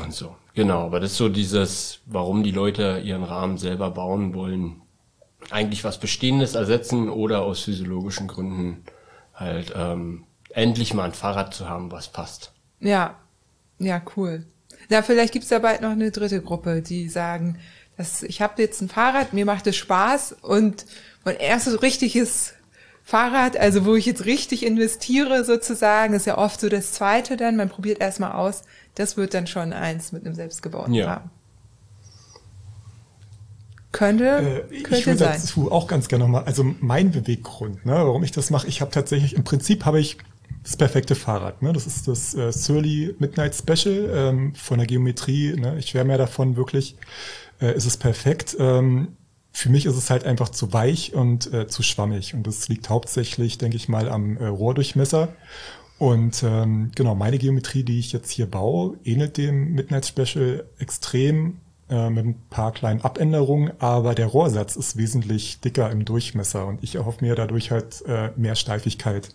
[0.04, 0.36] Und so.
[0.54, 4.82] Genau, aber das ist so dieses, warum die Leute ihren Rahmen selber bauen wollen,
[5.50, 8.84] eigentlich was Bestehendes ersetzen oder aus physiologischen Gründen
[9.34, 12.52] halt ähm, endlich mal ein Fahrrad zu haben, was passt.
[12.80, 13.16] Ja,
[13.80, 14.46] ja, cool.
[14.90, 17.60] Na, vielleicht gibt's da bald noch eine dritte Gruppe, die sagen,
[17.98, 20.86] dass ich habe jetzt ein Fahrrad, mir macht es Spaß und
[21.24, 22.54] mein erstes richtiges
[23.04, 27.56] Fahrrad, also wo ich jetzt richtig investiere sozusagen, ist ja oft so das zweite dann,
[27.58, 28.64] man probiert erstmal aus,
[28.96, 31.14] das wird dann schon eins mit einem selbstgebauten ja.
[31.14, 31.30] Rahmen.
[33.92, 38.24] Könnte, äh, könnte ich würde dazu auch ganz gerne nochmal, also mein Beweggrund, ne, warum
[38.24, 40.18] ich das mache, ich habe tatsächlich, im Prinzip habe ich
[40.64, 41.62] das perfekte Fahrrad.
[41.62, 41.74] Ne?
[41.74, 45.56] Das ist das äh, Surly Midnight Special ähm, von der Geometrie.
[45.56, 45.78] Ne?
[45.80, 46.96] Ich wäre mehr davon wirklich,
[47.60, 48.56] äh, ist es perfekt.
[48.60, 49.18] Ähm,
[49.52, 52.34] für mich ist es halt einfach zu weich und äh, zu schwammig.
[52.34, 55.30] Und das liegt hauptsächlich, denke ich mal, am äh, Rohrdurchmesser.
[56.02, 61.60] Und ähm, genau, meine Geometrie, die ich jetzt hier baue, ähnelt dem Midnight Special extrem
[61.92, 66.82] äh, mit ein paar kleinen Abänderungen, aber der Rohrsatz ist wesentlich dicker im Durchmesser und
[66.82, 69.30] ich erhoffe mir dadurch halt äh, mehr Steifigkeit.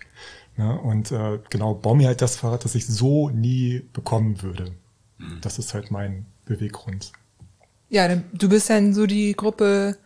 [0.57, 0.76] Ne?
[0.81, 4.72] Und äh, genau, baue mir halt das Fahrrad, das ich so nie bekommen würde.
[5.18, 5.38] Mhm.
[5.42, 7.12] Das ist halt mein Beweggrund.
[7.90, 9.98] Ja, du bist dann so die Gruppe,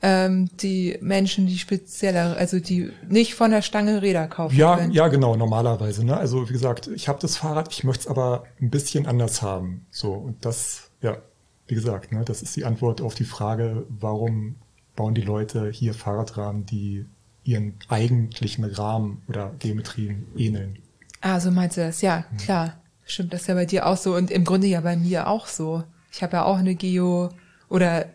[0.00, 4.92] ähm, die Menschen, die spezieller, also die nicht von der Stange Räder kaufen ja, können.
[4.92, 6.04] Ja, genau, normalerweise.
[6.04, 6.16] Ne?
[6.16, 9.86] Also wie gesagt, ich habe das Fahrrad, ich möchte es aber ein bisschen anders haben.
[9.90, 11.18] So, und das, ja,
[11.66, 14.56] wie gesagt, ne, das ist die Antwort auf die Frage, warum
[14.94, 17.06] bauen die Leute hier Fahrradrahmen, die
[17.44, 20.78] ihren eigentlichen Rahmen oder Geometrien ähneln.
[21.20, 22.36] Ah, so meinst du das, ja, mhm.
[22.36, 22.74] klar.
[23.04, 25.82] Stimmt das ja bei dir auch so und im Grunde ja bei mir auch so.
[26.12, 27.30] Ich habe ja auch eine Geo
[27.70, 28.06] oder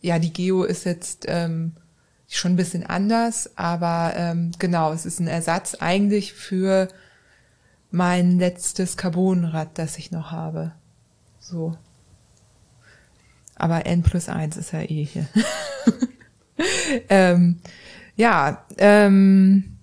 [0.00, 1.72] ja, die Geo ist jetzt ähm,
[2.28, 6.88] schon ein bisschen anders, aber ähm, genau, es ist ein Ersatz eigentlich für
[7.90, 10.72] mein letztes Carbonrad, das ich noch habe.
[11.38, 11.76] So.
[13.54, 15.26] Aber N plus eins ist ja eh hier.
[17.08, 17.60] ähm,
[18.16, 19.76] ja, ähm,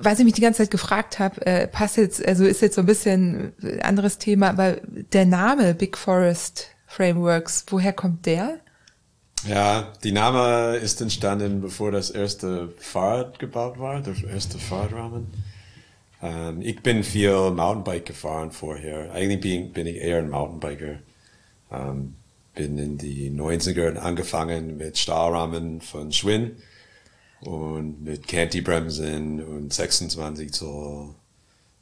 [0.00, 2.82] was ich mich die ganze Zeit gefragt habe, äh, passt jetzt, also ist jetzt so
[2.82, 4.76] ein bisschen anderes Thema, aber
[5.12, 8.58] der Name Big Forest Frameworks, woher kommt der?
[9.48, 15.28] Ja, die Name ist entstanden, bevor das erste Fahrrad gebaut war, der erste Fahrradrahmen.
[16.20, 19.12] Ähm, ich bin viel Mountainbike gefahren vorher.
[19.12, 20.98] Eigentlich bin, bin ich eher ein Mountainbiker.
[21.70, 22.16] Ähm,
[22.56, 26.56] bin in die 90er angefangen mit Stahlrahmen von Schwinn
[27.40, 31.14] und mit Canty-Bremsen und 26 Zoll.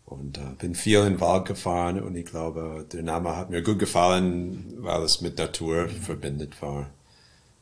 [0.09, 3.63] Und äh, bin viel in den Wald gefahren und ich glaube, der Name hat mir
[3.63, 6.87] gut gefallen, weil es mit Natur verbindet war.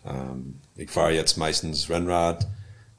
[0.04, 2.46] Ähm, ich fahre jetzt meistens Rennrad,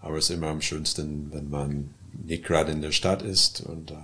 [0.02, 1.94] aber es ist immer am schönsten, wenn man
[2.26, 3.96] nicht gerade in der Stadt ist und äh,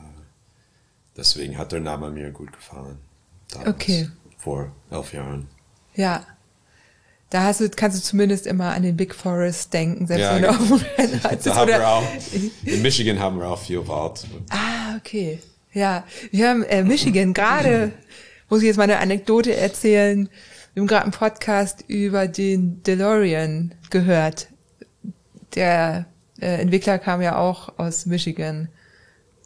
[1.17, 2.99] deswegen hat der Name mir gut gefallen.
[3.51, 3.69] Damals.
[3.69, 4.08] Okay
[4.43, 5.47] vor elf Jahren.
[5.95, 6.25] Ja.
[7.29, 10.41] Da hast du, kannst du zumindest immer an den Big Forest denken, selbst ja, wenn
[10.43, 12.03] du auf dem Rennrad da haben wir auch,
[12.63, 14.25] In Michigan haben wir auch viel Wald.
[14.49, 15.39] Ah, okay.
[15.73, 17.93] Ja, wir haben äh, Michigan gerade,
[18.49, 20.29] muss ich jetzt mal eine Anekdote erzählen,
[20.73, 24.47] wir haben gerade einen Podcast über den DeLorean gehört.
[25.53, 26.06] Der
[26.39, 28.69] äh, Entwickler kam ja auch aus Michigan.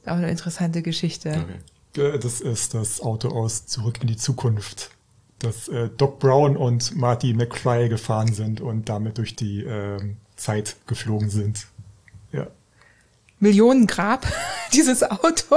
[0.05, 1.45] Auch eine interessante Geschichte.
[1.93, 2.17] Okay.
[2.19, 4.91] Das ist das Auto aus Zurück in die Zukunft,
[5.39, 9.99] das äh, Doc Brown und Marty McFly gefahren sind und damit durch die äh,
[10.36, 11.67] Zeit geflogen sind.
[12.31, 12.47] Ja.
[13.39, 14.26] Millionen Grab,
[14.73, 15.56] dieses Auto.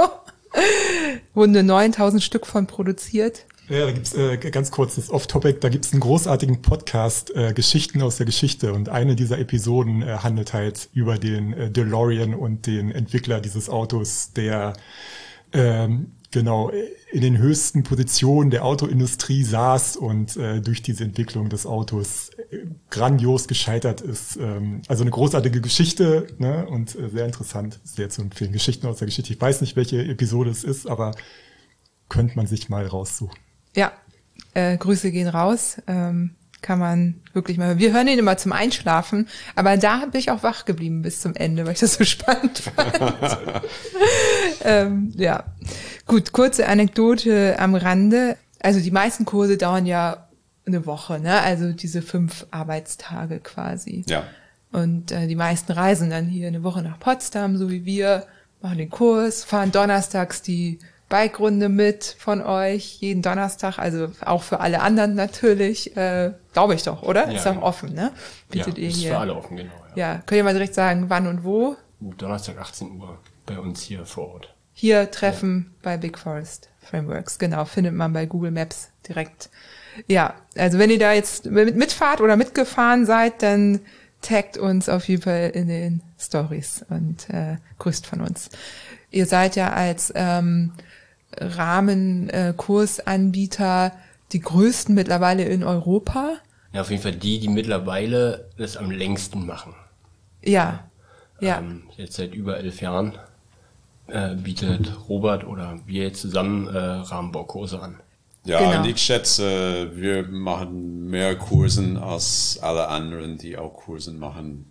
[1.33, 3.45] Wurden 9000 Stück von produziert.
[3.69, 8.01] Ja, da gibt's äh, ganz kurz das Off-Topic, da gibt's einen großartigen Podcast, äh, Geschichten
[8.01, 12.67] aus der Geschichte und eine dieser Episoden äh, handelt halt über den äh, DeLorean und
[12.67, 14.73] den Entwickler dieses Autos, der
[15.53, 16.71] ähm, genau
[17.11, 22.31] in den höchsten Positionen der Autoindustrie saß und äh, durch diese Entwicklung des Autos
[22.91, 24.35] grandios gescheitert ist.
[24.35, 26.67] Ähm, also eine großartige Geschichte ne?
[26.67, 28.51] und äh, sehr interessant, sehr zu empfehlen.
[28.51, 29.33] Geschichten aus der Geschichte.
[29.33, 31.15] Ich weiß nicht, welche Episode es ist, aber
[32.09, 33.37] könnte man sich mal raussuchen.
[33.75, 33.93] Ja,
[34.53, 35.81] äh, Grüße gehen raus.
[35.87, 37.79] Ähm, kann man wirklich mal.
[37.79, 41.33] Wir hören ihn immer zum Einschlafen, aber da bin ich auch wach geblieben bis zum
[41.33, 43.37] Ende, weil ich das so spannend fand.
[44.63, 45.45] ähm, ja,
[46.05, 48.37] gut, kurze Anekdote am Rande.
[48.59, 50.27] Also die meisten Kurse dauern ja
[50.73, 51.41] eine Woche, ne?
[51.41, 54.03] Also diese fünf Arbeitstage quasi.
[54.07, 54.23] Ja.
[54.71, 58.25] Und äh, die meisten reisen dann hier eine Woche nach Potsdam, so wie wir,
[58.61, 64.61] machen den Kurs, fahren donnerstags die Bike-Runde mit von euch, jeden Donnerstag, also auch für
[64.61, 67.27] alle anderen natürlich, äh, glaube ich doch, oder?
[67.27, 67.61] Ja, ist doch ja.
[67.61, 68.11] offen, ne?
[68.49, 69.11] Bietet ja, ihr ist hier.
[69.11, 69.73] für alle offen, genau.
[69.95, 70.13] Ja.
[70.13, 71.75] Ja, könnt ihr mal direkt sagen, wann und wo?
[71.99, 74.55] Donnerstag 18 Uhr bei uns hier vor Ort.
[74.73, 77.37] Hier treffen bei Big Forest Frameworks.
[77.37, 79.49] Genau, findet man bei Google Maps direkt.
[80.07, 83.81] Ja, also wenn ihr da jetzt mit, mitfahrt oder mitgefahren seid, dann
[84.21, 88.49] taggt uns auf jeden Fall in den Stories und äh, grüßt von uns.
[89.09, 90.73] Ihr seid ja als ähm,
[91.37, 93.93] Rahmenkursanbieter
[94.31, 96.35] die größten mittlerweile in Europa.
[96.73, 99.75] Ja, auf jeden Fall die, die mittlerweile das am längsten machen.
[100.43, 100.85] Ja,
[101.39, 103.17] ja, Ähm, jetzt seit über elf Jahren
[104.07, 107.99] äh, bietet Robert oder wir jetzt zusammen äh, Rahmenbaukurse an.
[108.43, 108.79] Ja, Genau.
[108.81, 114.65] und ich schätze, wir machen mehr Kursen als alle anderen, die auch Kursen machen.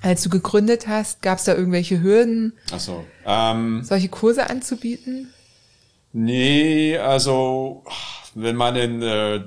[0.00, 5.28] als du gegründet hast, gab es da irgendwelche Hürden, Also, ähm, solche Kurse anzubieten?
[6.12, 7.84] nee, also,
[8.34, 9.40] wenn man in, äh,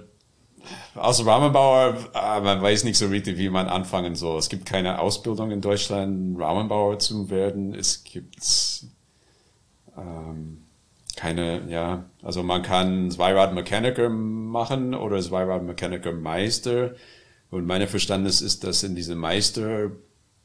[0.95, 4.39] als Rahmenbauer, äh, man weiß nicht so richtig, wie man anfangen soll.
[4.39, 7.73] Es gibt keine Ausbildung in Deutschland, Rahmenbauer zu werden.
[7.75, 8.37] Es gibt
[9.97, 10.61] ähm,
[11.17, 16.95] keine, ja, also man kann Zweiradmechaniker machen oder Zweiradmechaniker Meister.
[17.49, 19.91] Und meine Verständnis ist, dass in diesem Meister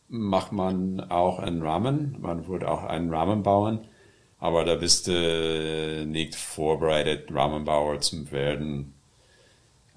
[0.08, 2.16] macht man auch einen Rahmen.
[2.20, 3.86] Man würde auch einen Rahmen bauen.
[4.38, 8.94] Aber da bist du nicht vorbereitet, Rahmenbauer zu werden.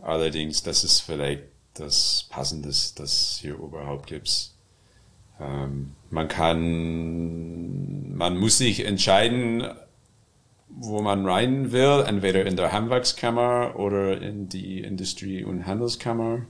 [0.01, 1.43] Allerdings, das ist vielleicht
[1.75, 4.51] das Passendes, das hier überhaupt gibt.
[5.39, 9.63] Ähm, man kann, man muss sich entscheiden,
[10.75, 16.45] wo man rein will, entweder in der Handwerkskammer oder in die Industrie- und Handelskammer.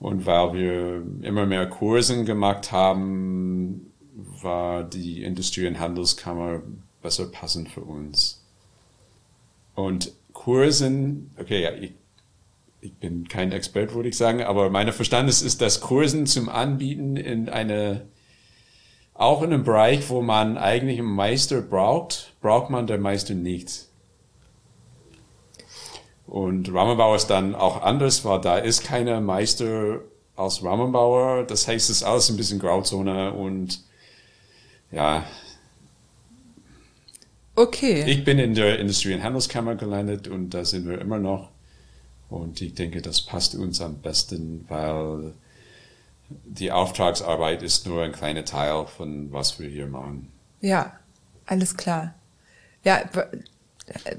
[0.00, 3.92] Und weil wir immer mehr Kursen gemacht haben,
[4.42, 6.62] war die Industrie- und Handelskammer
[7.02, 8.44] besser passend für uns.
[9.74, 11.92] Und Kursen, okay, ja, ich,
[12.80, 17.16] ich bin kein Expert, würde ich sagen, aber meine Verständnis ist, dass Kursen zum Anbieten
[17.16, 18.06] in eine,
[19.18, 23.86] auch in einem Bereich, wo man eigentlich einen Meister braucht, braucht man der Meister nicht.
[26.26, 30.00] Und Rahmenbauer ist dann auch anders, weil da ist keiner Meister
[30.36, 31.44] als Rahmenbauer.
[31.44, 33.82] Das heißt, es ist alles ein bisschen Grauzone und
[34.92, 35.24] ja,
[37.56, 38.04] Okay.
[38.06, 41.50] ich bin in der Industrie- und Handelskammer gelandet und da sind wir immer noch.
[42.30, 45.34] Und ich denke, das passt uns am besten, weil
[46.28, 50.30] die Auftragsarbeit ist nur ein kleiner Teil von was wir hier machen.
[50.60, 50.92] Ja,
[51.46, 52.14] alles klar.
[52.84, 53.00] Ja,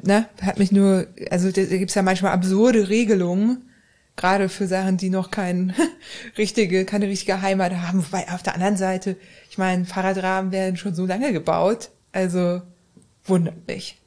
[0.03, 3.69] ne, hat mich nur, also da gibt's ja manchmal absurde Regelungen,
[4.15, 5.73] gerade für Sachen, die noch kein
[6.37, 8.03] richtige, keine richtige Heimat haben.
[8.05, 9.15] Wobei auf der anderen Seite,
[9.49, 12.61] ich meine, Fahrradrahmen werden schon so lange gebaut, also
[13.25, 13.97] wundert mich.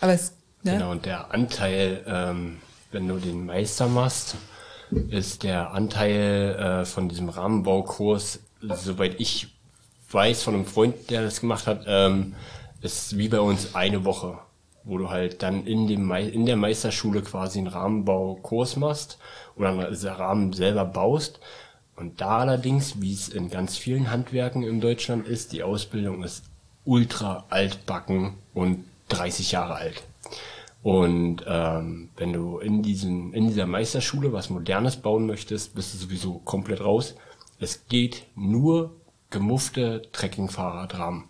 [0.00, 0.72] Aber es, ne?
[0.72, 2.58] Genau, und der Anteil, ähm,
[2.92, 4.36] wenn du den Meister machst,
[4.90, 9.48] ist der Anteil äh, von diesem Rahmenbaukurs, soweit ich
[10.10, 12.34] weiß von einem Freund, der das gemacht hat, ähm,
[12.80, 14.38] ist wie bei uns eine Woche,
[14.84, 19.18] wo du halt dann in, dem in der Meisterschule quasi einen Rahmenbaukurs machst
[19.56, 21.40] oder einen Rahmen selber baust.
[21.96, 26.44] Und da allerdings, wie es in ganz vielen Handwerken in Deutschland ist, die Ausbildung ist
[26.84, 30.02] ultra altbacken und 30 Jahre alt.
[30.86, 35.98] Und ähm, wenn du in diesem in dieser Meisterschule was Modernes bauen möchtest, bist du
[35.98, 37.16] sowieso komplett raus.
[37.58, 38.94] Es geht nur
[39.30, 41.24] gemuffte Trekkingfahrradrahmen.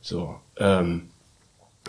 [0.00, 1.08] So, ähm,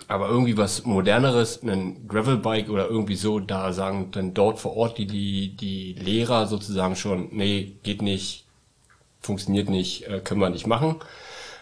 [0.08, 4.98] aber irgendwie was moderneres, ein Gravelbike oder irgendwie so, da sagen dann dort vor Ort
[4.98, 8.48] die die die Lehrer sozusagen schon, nee, geht nicht,
[9.22, 10.96] funktioniert nicht, äh, können wir nicht machen,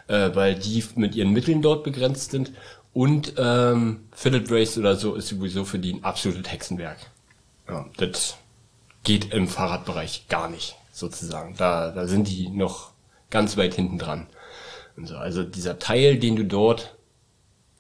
[0.08, 2.54] äh, weil die mit ihren Mitteln dort begrenzt sind.
[2.94, 6.98] Und ähm, Philip Race oder so ist sowieso für die ein absolutes Hexenwerk.
[7.68, 8.36] Ja, das
[9.04, 11.56] geht im Fahrradbereich gar nicht, sozusagen.
[11.56, 12.92] Da, da sind die noch
[13.30, 14.28] ganz weit hinten dran.
[14.98, 16.96] Und so, also dieser Teil, den du dort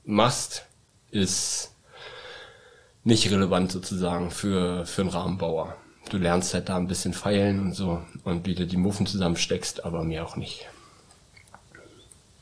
[0.06, 0.66] machst,
[1.12, 1.72] ist
[3.04, 5.76] nicht relevant sozusagen für, für einen Rahmenbauer.
[6.10, 9.86] Du lernst halt da ein bisschen feilen und so und wie du die Muffen zusammensteckst,
[9.86, 10.68] aber mehr auch nicht.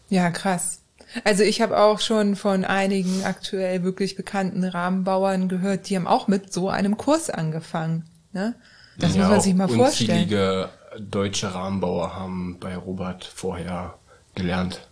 [0.10, 0.79] Ja, krass.
[1.24, 6.28] Also ich habe auch schon von einigen aktuell wirklich bekannten Rahmenbauern gehört, die haben auch
[6.28, 8.06] mit so einem Kurs angefangen.
[8.32, 8.56] Ne?
[8.98, 10.24] Das Ja, muss man sich mal vorstellen.
[10.24, 13.96] Unzählige deutsche Rahmenbauer haben bei Robert vorher
[14.36, 14.88] gelernt.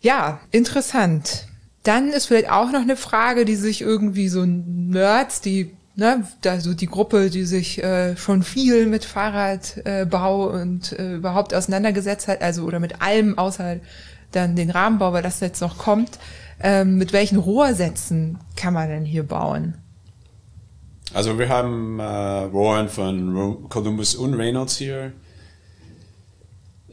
[0.00, 1.46] Ja, interessant.
[1.82, 6.60] Dann ist vielleicht auch noch eine Frage, die sich irgendwie so Nerds, die ne, da
[6.60, 12.28] so die Gruppe, die sich äh, schon viel mit Fahrradbau äh, und äh, überhaupt auseinandergesetzt
[12.28, 13.76] hat, also oder mit allem außer
[14.36, 16.18] dann den Rahmenbau, weil das jetzt noch kommt.
[16.60, 19.74] Ähm, mit welchen Rohrsätzen kann man denn hier bauen?
[21.12, 25.12] Also wir haben äh, Rohren von Columbus und Reynolds hier.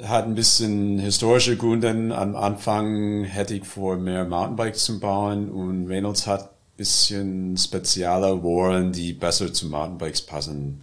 [0.04, 1.90] Hat ein bisschen historische Gründe.
[2.16, 8.92] Am Anfang hätte ich vor, mehr Mountainbikes zu bauen und Reynolds hat bisschen spezielle Rohren,
[8.92, 10.82] die besser zu Mountainbikes passen.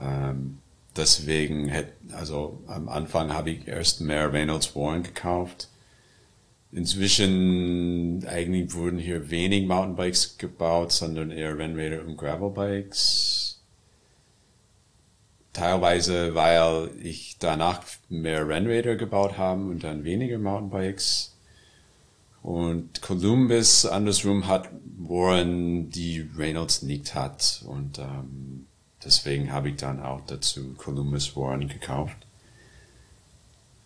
[0.00, 0.58] Ähm,
[0.96, 5.68] deswegen, hätte, also am Anfang habe ich erst mehr Reynolds Rohren gekauft.
[6.72, 13.62] Inzwischen eigentlich wurden hier wenig Mountainbikes gebaut, sondern eher Rennräder und Gravelbikes.
[15.52, 21.36] Teilweise, weil ich danach mehr Rennräder gebaut habe und dann weniger Mountainbikes.
[22.42, 24.68] Und Columbus andersrum hat
[24.98, 27.64] Warren, die Reynolds nicht hat.
[27.66, 28.66] Und ähm,
[29.04, 32.16] deswegen habe ich dann auch dazu Columbus Warren gekauft.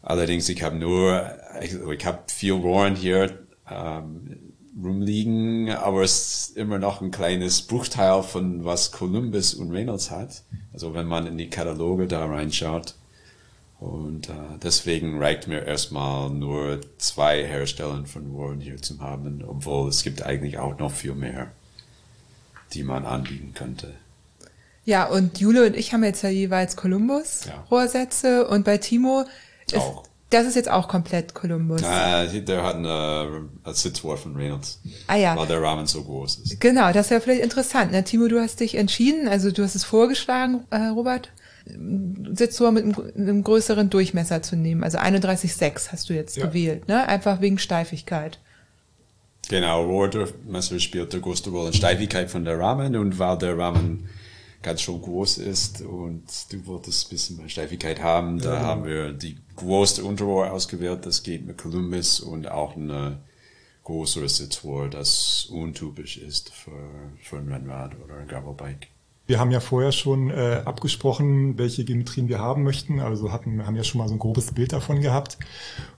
[0.03, 1.31] Allerdings, ich habe nur,
[1.63, 3.39] ich, ich habe viel Warren hier
[3.71, 4.39] ähm,
[4.83, 10.43] rumliegen, aber es ist immer noch ein kleines Bruchteil von was Columbus und Reynolds hat.
[10.73, 12.95] Also wenn man in die Kataloge da reinschaut,
[13.81, 19.89] und äh, deswegen reicht mir erstmal nur zwei Hersteller von Warren hier zu haben, obwohl
[19.89, 21.53] es gibt eigentlich auch noch viel mehr,
[22.73, 23.95] die man anbieten könnte.
[24.89, 27.63] Ja, und Jule und ich haben jetzt ja jeweils Columbus ja.
[27.71, 29.27] Rohrsätze und bei Timo
[29.67, 30.05] ist, auch.
[30.31, 31.83] das ist jetzt auch komplett Columbus.
[31.83, 34.81] Äh, der hat eine, eine Sitzrohr von Reynolds.
[35.07, 35.37] Ah ja.
[35.37, 36.59] Weil der Rahmen so groß ist.
[36.63, 37.93] Genau, das ist ja vielleicht interessant.
[37.93, 38.03] Ne?
[38.03, 41.33] Timo, du hast dich entschieden, also du hast es vorgeschlagen, äh, Robert.
[41.67, 44.83] Sitzrohr mit einem, einem, größeren Durchmesser zu nehmen.
[44.83, 46.47] Also 31,6 hast du jetzt ja.
[46.47, 47.07] gewählt, ne?
[47.07, 48.39] Einfach wegen Steifigkeit.
[49.51, 51.75] Genau, Rohrdurchmesser spielt der größte Rolle.
[51.75, 54.09] Steifigkeit von der Rahmen und weil der Rahmen
[54.69, 58.61] ganz schön groß ist und du wolltest ein bisschen mehr Steifigkeit haben, da ja.
[58.61, 61.07] haben wir die größte Unterrohr ausgewählt.
[61.07, 63.23] Das geht mit Columbus und auch eine
[63.85, 66.91] größere Sitzrohr, das untypisch ist für,
[67.23, 68.89] für ein Rennrad oder ein Gravelbike.
[69.29, 72.99] Wir haben ja vorher schon äh, abgesprochen, welche Geometrien wir haben möchten.
[72.99, 75.37] Also hatten, haben ja schon mal so ein grobes Bild davon gehabt.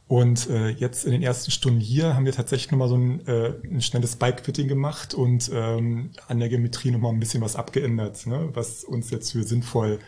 [0.09, 3.53] Und äh, jetzt in den ersten Stunden hier haben wir tatsächlich nochmal so ein, äh,
[3.63, 8.49] ein schnelles Bike-Fitting gemacht und ähm, an der Geometrie nochmal ein bisschen was abgeändert, ne?
[8.53, 10.01] was uns jetzt für sinnvoll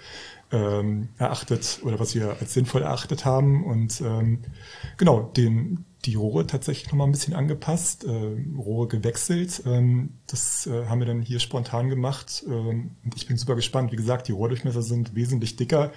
[0.51, 3.63] ähm, erachtet oder was wir als sinnvoll erachtet haben.
[3.63, 4.41] Und ähm,
[4.97, 9.63] genau, den, die Rohre tatsächlich nochmal ein bisschen angepasst, äh, Rohre gewechselt.
[9.67, 12.45] Ähm, das äh, haben wir dann hier spontan gemacht.
[12.47, 13.93] Ähm, und ich bin super gespannt.
[13.93, 15.93] Wie gesagt, die Rohrdurchmesser sind wesentlich dicker.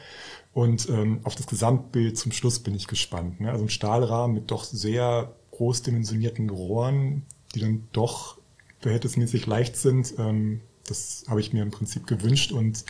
[0.53, 3.41] Und ähm, auf das Gesamtbild zum Schluss bin ich gespannt.
[3.41, 3.51] Ne?
[3.51, 7.23] Also ein Stahlrahmen mit doch sehr groß dimensionierten Rohren,
[7.55, 8.37] die dann doch
[8.79, 10.13] verhältnismäßig leicht sind.
[10.19, 12.85] Ähm, das habe ich mir im Prinzip gewünscht und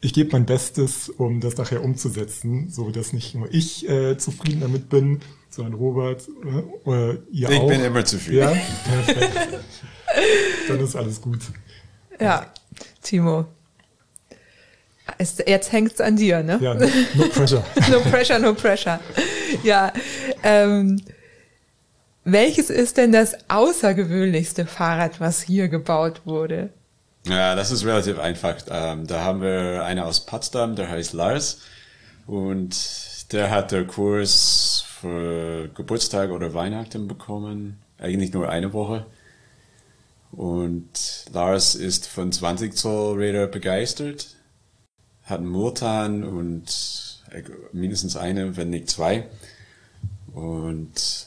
[0.00, 4.60] ich gebe mein Bestes, um das nachher umzusetzen, so dass nicht nur ich äh, zufrieden
[4.60, 7.70] damit bin, sondern Robert äh, oder ihr ich auch.
[7.70, 8.38] Ich bin immer zufrieden.
[8.38, 9.60] Ja, perfekt.
[10.68, 11.40] Dann ist alles gut.
[12.20, 12.52] Ja,
[13.02, 13.46] Timo.
[15.18, 16.58] Es, jetzt hängt's an dir, ne?
[16.60, 17.64] Ja, no, no pressure.
[17.90, 19.00] no pressure, no pressure.
[19.62, 19.92] Ja.
[20.42, 21.00] Ähm,
[22.24, 26.70] welches ist denn das außergewöhnlichste Fahrrad, was hier gebaut wurde?
[27.28, 28.56] Ja, das ist relativ einfach.
[28.70, 31.60] Ähm, da haben wir einen aus Potsdam, der heißt Lars.
[32.26, 37.78] Und der hat der Kurs für Geburtstag oder Weihnachten bekommen.
[37.98, 39.06] Eigentlich nur eine Woche.
[40.30, 44.36] Und Lars ist von 20 Zoll Räder begeistert.
[45.24, 47.22] Hat einen Murtan und
[47.72, 49.28] mindestens eine, wenn nicht zwei.
[50.32, 51.26] Und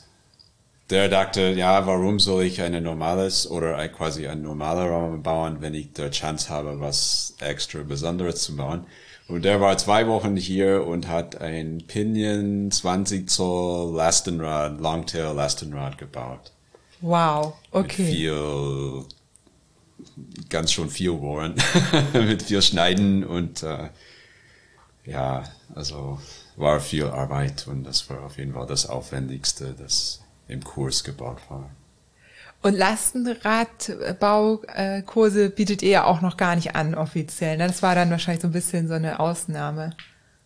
[0.89, 5.75] der dachte, ja, warum soll ich ein normales oder quasi ein normaler Raum bauen, wenn
[5.75, 8.85] ich die Chance habe, was extra Besonderes zu bauen.
[9.27, 15.99] Und der war zwei Wochen hier und hat ein Pinion 20 Zoll Lastenrad, Longtail Lastenrad
[15.99, 16.51] gebaut.
[17.01, 18.01] Wow, okay.
[18.01, 19.05] Mit viel,
[20.49, 21.53] ganz schon viel Rohren,
[22.13, 23.89] mit viel Schneiden und äh,
[25.05, 25.43] ja,
[25.75, 26.19] also
[26.55, 31.37] war viel Arbeit und das war auf jeden Fall das Aufwendigste, das im Kurs gebaut
[31.47, 31.69] war.
[32.61, 37.55] Und Lastenradbaukurse bietet ihr ja auch noch gar nicht an offiziell.
[37.55, 37.67] Ne?
[37.67, 39.91] Das war dann wahrscheinlich so ein bisschen so eine Ausnahme.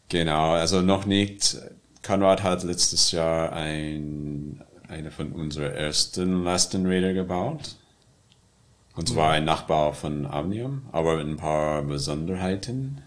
[0.10, 1.58] Genau, also noch nicht.
[2.06, 7.78] Konrad hat letztes Jahr ein, eine von unseren ersten Lastenräder gebaut.
[8.96, 13.02] Und zwar ein Nachbau von Omnium, aber mit ein paar Besonderheiten.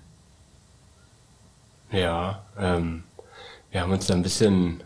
[1.93, 3.05] Ja, ähm,
[3.71, 4.83] wir haben uns da ein bisschen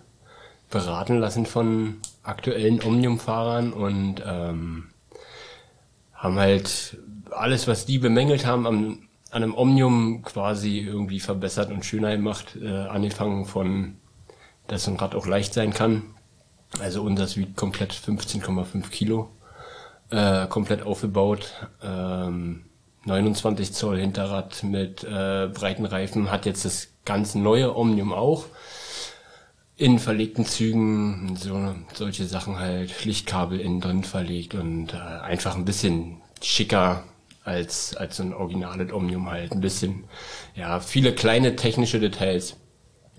[0.71, 4.91] beraten lassen von aktuellen Omnium-Fahrern und ähm,
[6.15, 6.99] haben halt
[7.31, 12.57] alles, was die bemängelt haben, am, an einem Omnium quasi irgendwie verbessert und schöner gemacht,
[12.61, 13.97] äh, angefangen von,
[14.67, 16.03] dass ein Rad auch leicht sein kann.
[16.81, 19.31] Also unseres wiegt komplett 15,5 Kilo,
[20.11, 21.69] äh, komplett aufgebaut.
[21.83, 22.67] Ähm,
[23.07, 28.45] 29 Zoll Hinterrad mit äh, breiten Reifen hat jetzt das ganz neue Omnium auch
[29.81, 35.65] in verlegten Zügen, so solche Sachen halt, Lichtkabel innen drin verlegt und äh, einfach ein
[35.65, 37.05] bisschen schicker
[37.45, 39.53] als, als so ein originales Omnium halt.
[39.53, 40.05] Ein bisschen,
[40.55, 42.57] ja, viele kleine technische Details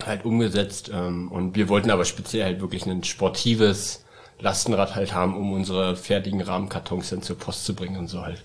[0.05, 0.91] halt umgesetzt.
[0.93, 4.05] Ähm, und wir wollten aber speziell halt wirklich ein sportives
[4.39, 8.43] Lastenrad halt haben, um unsere fertigen Rahmenkartons dann zur Post zu bringen und so halt.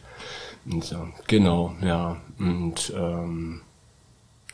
[0.65, 2.17] Und so, genau, ja.
[2.39, 3.61] Und ähm,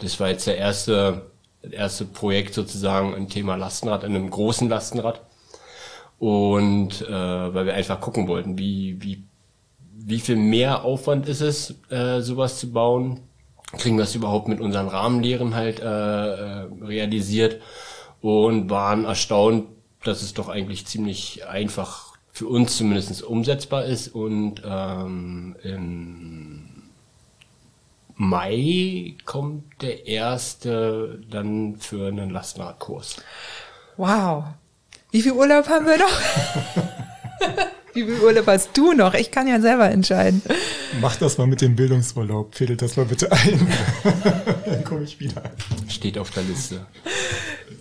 [0.00, 1.30] das war jetzt der erste
[1.70, 5.20] erste Projekt sozusagen ein Thema Lastenrad, in einem großen Lastenrad.
[6.18, 7.10] Und äh,
[7.54, 9.24] weil wir einfach gucken wollten, wie, wie,
[9.92, 13.20] wie viel mehr Aufwand ist es, äh, sowas zu bauen?
[13.78, 17.60] Kriegen wir es überhaupt mit unseren Rahmenlehren halt äh, äh, realisiert
[18.20, 19.66] und waren erstaunt,
[20.04, 26.51] dass es doch eigentlich ziemlich einfach für uns zumindest umsetzbar ist und ähm, im
[28.16, 33.16] Mai kommt der erste dann für einen Lastenradkurs.
[33.96, 34.44] Wow.
[35.10, 36.20] Wie viel Urlaub haben wir noch?
[37.94, 39.12] Wie viel Urlaub hast du noch?
[39.12, 40.40] Ich kann ja selber entscheiden.
[41.00, 42.54] Mach das mal mit dem Bildungsurlaub.
[42.54, 43.68] Fädel das mal bitte ein.
[44.64, 45.42] Dann komme ich wieder.
[45.88, 46.86] Steht auf der Liste.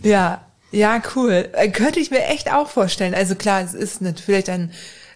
[0.04, 1.50] Ja, ja, cool.
[1.54, 3.14] Äh, könnte ich mir echt auch vorstellen.
[3.14, 4.72] Also klar, es ist natürlich dann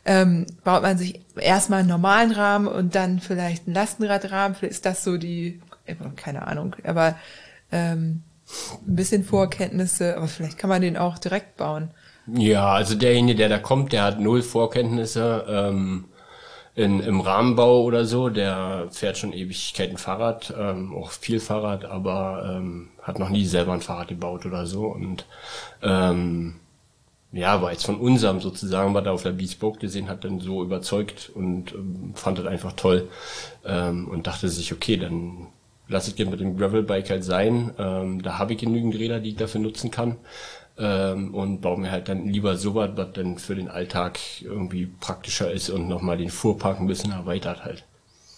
[0.06, 4.56] ähm, baut man sich erstmal einen normalen Rahmen und dann vielleicht einen Lastenradrahmen.
[4.56, 5.62] Vielleicht ist das so die,
[6.16, 7.16] keine Ahnung, aber
[7.72, 8.24] ähm,
[8.88, 11.92] ein bisschen Vorkenntnisse, aber vielleicht kann man den auch direkt bauen.
[12.28, 16.06] Ja, also derjenige, der da kommt, der hat null Vorkenntnisse ähm,
[16.76, 18.30] in, im Rahmenbau oder so.
[18.30, 23.74] Der fährt schon Ewigkeiten Fahrrad, ähm, auch viel Fahrrad, aber ähm, hat noch nie selber
[23.74, 24.86] ein Fahrrad gebaut oder so.
[24.86, 25.26] Und
[25.84, 26.56] ähm,
[27.36, 30.64] ja, war jetzt von unserem sozusagen, was er auf der Bespoke gesehen hat, dann so
[30.64, 33.10] überzeugt und ähm, fand das einfach toll
[33.66, 35.48] ähm, und dachte sich, okay, dann
[35.90, 37.72] lass ich gerne mit dem Gravelbike halt sein.
[37.78, 40.16] Ähm, da habe ich genügend Räder, die ich dafür nutzen kann
[40.80, 45.52] ähm, und baue mir halt dann lieber sowas, was dann für den Alltag irgendwie praktischer
[45.52, 47.84] ist und nochmal den Fuhrpark ein bisschen erweitert halt.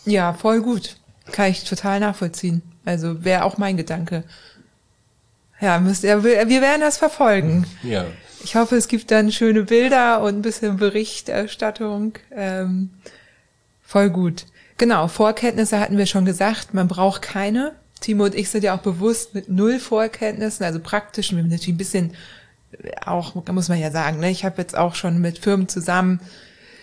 [0.06, 0.96] Ja, voll gut.
[1.32, 2.64] Kann ich total nachvollziehen.
[2.84, 4.24] Also wäre auch mein Gedanke.
[5.62, 7.68] Ja, müsst ihr, wir werden das verfolgen.
[7.84, 8.06] Ja.
[8.44, 12.14] Ich hoffe, es gibt dann schöne Bilder und ein bisschen Berichterstattung.
[12.32, 12.92] Ähm,
[13.84, 14.46] voll gut.
[14.78, 17.74] Genau, Vorkenntnisse hatten wir schon gesagt, man braucht keine.
[18.00, 21.74] Timo und ich sind ja auch bewusst mit null Vorkenntnissen, also praktischen, wir haben natürlich
[21.74, 22.14] ein bisschen
[23.06, 24.30] auch, muss man ja sagen, ne?
[24.30, 26.20] ich habe jetzt auch schon mit Firmen zusammen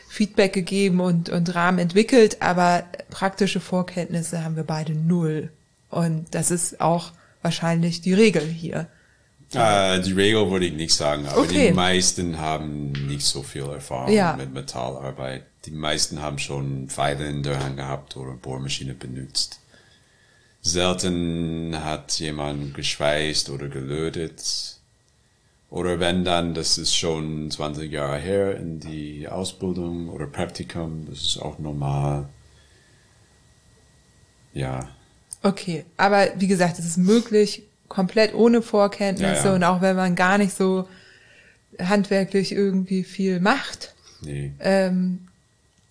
[0.09, 5.51] Feedback gegeben und, und Rahmen entwickelt, aber praktische Vorkenntnisse haben wir beide null.
[5.91, 8.87] Und das ist auch wahrscheinlich die Regel hier.
[9.55, 11.69] Äh, die Regel würde ich nicht sagen, aber okay.
[11.69, 14.37] die meisten haben nicht so viel Erfahrung ja.
[14.37, 15.45] mit Metallarbeit.
[15.65, 19.61] Die meisten haben schon Pfeile in der Hand gehabt oder Bohrmaschine benutzt.
[20.61, 24.81] Selten hat jemand geschweißt oder gelötet.
[25.71, 31.21] Oder wenn dann, das ist schon 20 Jahre her in die Ausbildung oder Praktikum, das
[31.21, 32.29] ist auch normal.
[34.53, 34.89] Ja.
[35.43, 39.55] Okay, aber wie gesagt, es ist möglich, komplett ohne Vorkenntnisse ja, ja.
[39.55, 40.89] und auch wenn man gar nicht so
[41.79, 44.53] handwerklich irgendwie viel macht, nee.
[44.61, 45.29] ähm,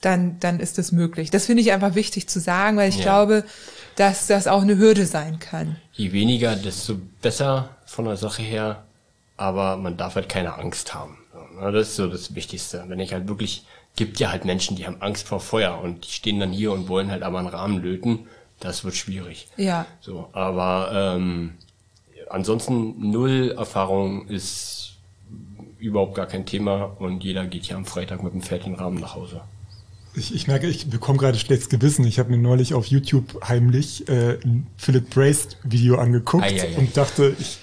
[0.02, 1.30] dann, dann ist es möglich.
[1.30, 3.04] Das finde ich einfach wichtig zu sagen, weil ich ja.
[3.04, 3.44] glaube,
[3.96, 5.78] dass das auch eine Hürde sein kann.
[5.94, 8.84] Je weniger, desto besser von der Sache her,
[9.38, 11.18] aber man darf halt keine Angst haben.
[11.60, 12.84] Das ist so das Wichtigste.
[12.88, 13.66] Wenn ich halt wirklich,
[13.96, 16.88] gibt ja halt Menschen, die haben Angst vor Feuer und die stehen dann hier und
[16.88, 18.28] wollen halt aber einen Rahmen löten.
[18.60, 19.48] Das wird schwierig.
[19.58, 19.86] Ja.
[20.02, 21.54] So, aber ähm,
[22.30, 24.98] ansonsten null Erfahrung ist
[25.78, 29.16] überhaupt gar kein Thema und jeder geht hier am Freitag mit einem fertigen Rahmen nach
[29.16, 29.42] Hause.
[30.16, 32.06] Ich, ich merke, ich bekomme gerade schlechtes Gewissen.
[32.06, 36.76] Ich habe mir neulich auf YouTube heimlich äh, ein Philip Brace Video angeguckt ei, ei,
[36.76, 36.78] ei.
[36.78, 37.58] und dachte, ich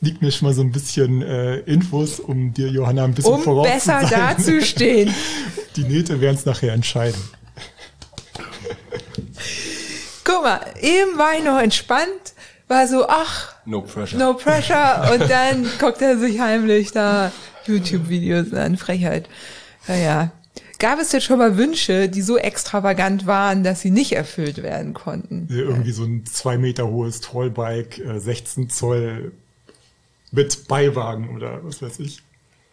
[0.00, 3.42] liegt mir schon mal so ein bisschen äh, Infos, um dir, Johanna, ein bisschen um
[3.42, 5.14] voraus besser dazustehen.
[5.76, 7.20] Die Nähte werden es nachher entscheiden.
[10.24, 12.34] Guck mal, eben war ich noch entspannt
[12.70, 14.18] war so, ach, no pressure.
[14.18, 15.10] No pressure.
[15.12, 17.32] Und dann guckt er sich heimlich da
[17.66, 19.28] YouTube-Videos an, Frechheit.
[19.86, 20.30] Naja.
[20.78, 24.94] Gab es jetzt schon mal Wünsche, die so extravagant waren, dass sie nicht erfüllt werden
[24.94, 25.46] konnten?
[25.50, 29.32] Ja, irgendwie so ein zwei Meter hohes Tollbike, 16 äh, Zoll
[30.30, 32.22] mit Beiwagen oder was weiß ich.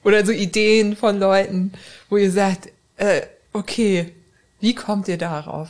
[0.06, 1.74] Oder so Ideen von Leuten,
[2.10, 4.14] wo ihr sagt, äh, okay,
[4.62, 5.68] wie kommt ihr darauf?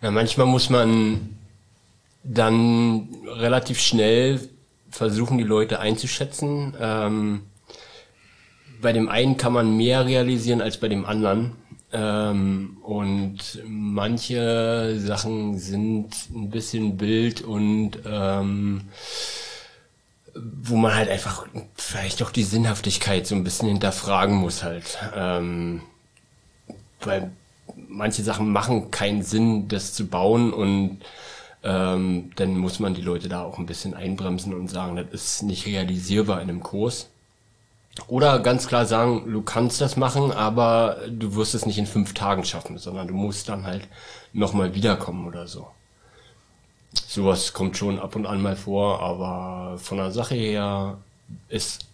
[0.00, 1.37] Na, manchmal muss man
[2.28, 4.40] dann relativ schnell
[4.90, 6.74] versuchen, die Leute einzuschätzen.
[6.80, 7.42] Ähm,
[8.80, 11.52] bei dem einen kann man mehr realisieren als bei dem anderen.
[11.90, 18.82] Ähm, und manche Sachen sind ein bisschen wild und ähm,
[20.34, 24.98] wo man halt einfach vielleicht auch die Sinnhaftigkeit so ein bisschen hinterfragen muss halt.
[25.16, 25.80] Ähm,
[27.00, 27.30] weil
[27.88, 30.98] manche Sachen machen keinen Sinn, das zu bauen und
[31.62, 35.42] ähm, dann muss man die Leute da auch ein bisschen einbremsen und sagen, das ist
[35.42, 37.10] nicht realisierbar in einem Kurs.
[38.06, 42.14] Oder ganz klar sagen, du kannst das machen, aber du wirst es nicht in fünf
[42.14, 43.88] Tagen schaffen, sondern du musst dann halt
[44.32, 45.66] nochmal wiederkommen oder so.
[46.92, 50.98] Sowas kommt schon ab und an mal vor, aber von der Sache her
[51.48, 51.86] ist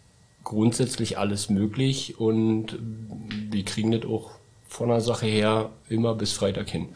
[0.44, 2.78] grundsätzlich alles möglich und
[3.50, 4.32] wir kriegen das auch
[4.68, 6.90] von der Sache her immer bis Freitag hin.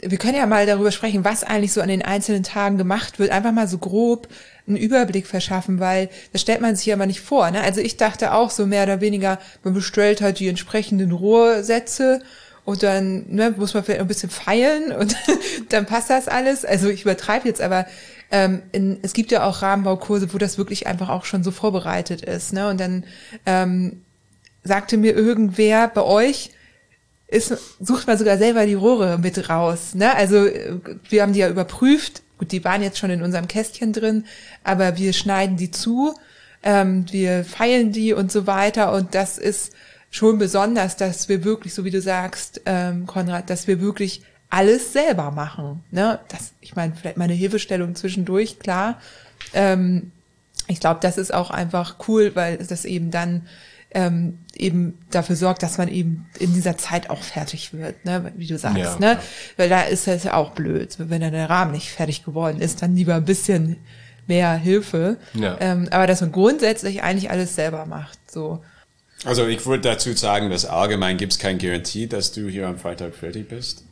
[0.00, 3.30] Wir können ja mal darüber sprechen, was eigentlich so an den einzelnen Tagen gemacht wird.
[3.30, 4.28] Einfach mal so grob
[4.66, 7.50] einen Überblick verschaffen, weil das stellt man sich ja mal nicht vor.
[7.50, 7.60] Ne?
[7.60, 12.22] Also ich dachte auch so mehr oder weniger, man bestellt halt die entsprechenden Rohrsätze
[12.64, 15.16] und dann ne, muss man vielleicht ein bisschen feilen und
[15.68, 16.64] dann passt das alles.
[16.64, 17.86] Also ich übertreibe jetzt, aber
[18.30, 22.22] ähm, in, es gibt ja auch Rahmenbaukurse, wo das wirklich einfach auch schon so vorbereitet
[22.22, 22.52] ist.
[22.52, 22.68] Ne?
[22.68, 23.04] Und dann
[23.46, 24.02] ähm,
[24.64, 26.50] sagte mir irgendwer bei euch,
[27.28, 29.94] ist, sucht man sogar selber die Rohre mit raus.
[29.94, 30.14] Ne?
[30.14, 32.22] Also äh, wir haben die ja überprüft.
[32.38, 34.26] Gut, die waren jetzt schon in unserem Kästchen drin,
[34.62, 36.14] aber wir schneiden die zu,
[36.62, 38.92] ähm, wir feilen die und so weiter.
[38.92, 39.72] Und das ist
[40.10, 44.92] schon besonders, dass wir wirklich, so wie du sagst, ähm, Konrad, dass wir wirklich alles
[44.92, 45.82] selber machen.
[45.90, 46.20] Ne?
[46.28, 49.00] Das, ich meine, vielleicht meine Hilfestellung zwischendurch, klar.
[49.54, 50.12] Ähm,
[50.68, 53.46] ich glaube, das ist auch einfach cool, weil das eben dann
[53.92, 58.32] ähm, eben dafür sorgt, dass man eben in dieser Zeit auch fertig wird, ne?
[58.36, 58.78] wie du sagst.
[58.78, 59.18] Ja, ne?
[59.56, 60.96] Weil da ist es ja auch blöd.
[60.98, 63.76] Wenn dann der Rahmen nicht fertig geworden ist, dann lieber ein bisschen
[64.26, 65.18] mehr Hilfe.
[65.34, 65.56] Ja.
[65.60, 68.18] Ähm, aber dass man grundsätzlich eigentlich alles selber macht.
[68.30, 68.62] So.
[69.24, 72.78] Also ich würde dazu sagen, dass allgemein gibt es keine Garantie, dass du hier am
[72.78, 73.84] Freitag fertig bist.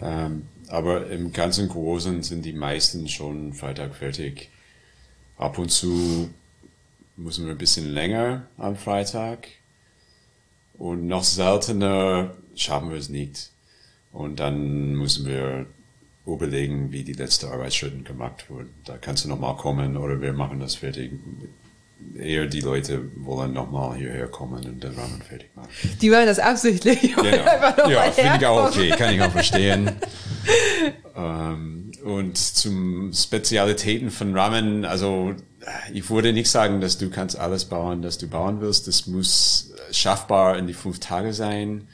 [0.00, 4.50] Ähm, aber im ganzen Großen sind die meisten schon Freitag fertig.
[5.36, 6.30] Ab und zu
[7.16, 9.48] müssen wir ein bisschen länger am Freitag.
[10.78, 13.50] Und noch seltener schaffen wir es nicht.
[14.12, 15.66] Und dann müssen wir
[16.26, 18.74] überlegen, wie die letzte Arbeitsschritte gemacht wurden.
[18.84, 21.12] Da kannst du nochmal kommen oder wir machen das fertig
[22.18, 25.68] eher die Leute wollen nochmal hierher kommen und den Rahmen fertig machen.
[26.00, 27.14] Die wollen das absichtlich.
[27.14, 27.90] Genau.
[27.90, 29.90] Ja, finde ich auch okay, kann ich auch verstehen.
[31.16, 35.34] ähm, und zum Spezialitäten von Ramen, also
[35.92, 38.86] ich würde nicht sagen, dass du kannst alles bauen, das du bauen willst.
[38.86, 41.86] Das muss schaffbar in die fünf Tage sein,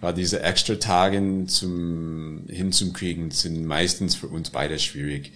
[0.00, 5.32] weil diese extra Tage zum, hinzukriegen sind meistens für uns beide schwierig.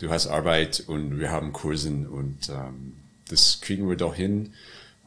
[0.00, 2.94] Du hast Arbeit und wir haben Kursen und ähm,
[3.28, 4.52] das kriegen wir doch hin.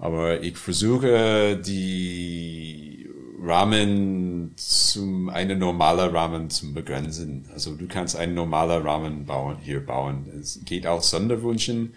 [0.02, 3.08] Aber ich versuche die
[3.39, 7.47] Rahmen zum eine normale Rahmen zu begrenzen.
[7.54, 10.26] Also du kannst einen normalen Rahmen bauen, hier bauen.
[10.41, 11.93] Es geht auch Sonderwünschen,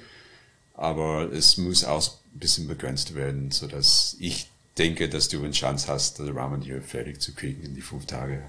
[0.75, 2.03] aber es muss auch
[2.35, 6.61] ein bisschen begrenzt werden, so dass ich denke, dass du eine Chance hast, den Rahmen
[6.61, 8.43] hier fertig zu kriegen in die fünf Tage.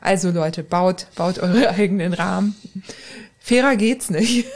[0.00, 2.54] Also Leute, baut, baut eure eigenen Rahmen.
[3.40, 4.46] Fairer geht's nicht.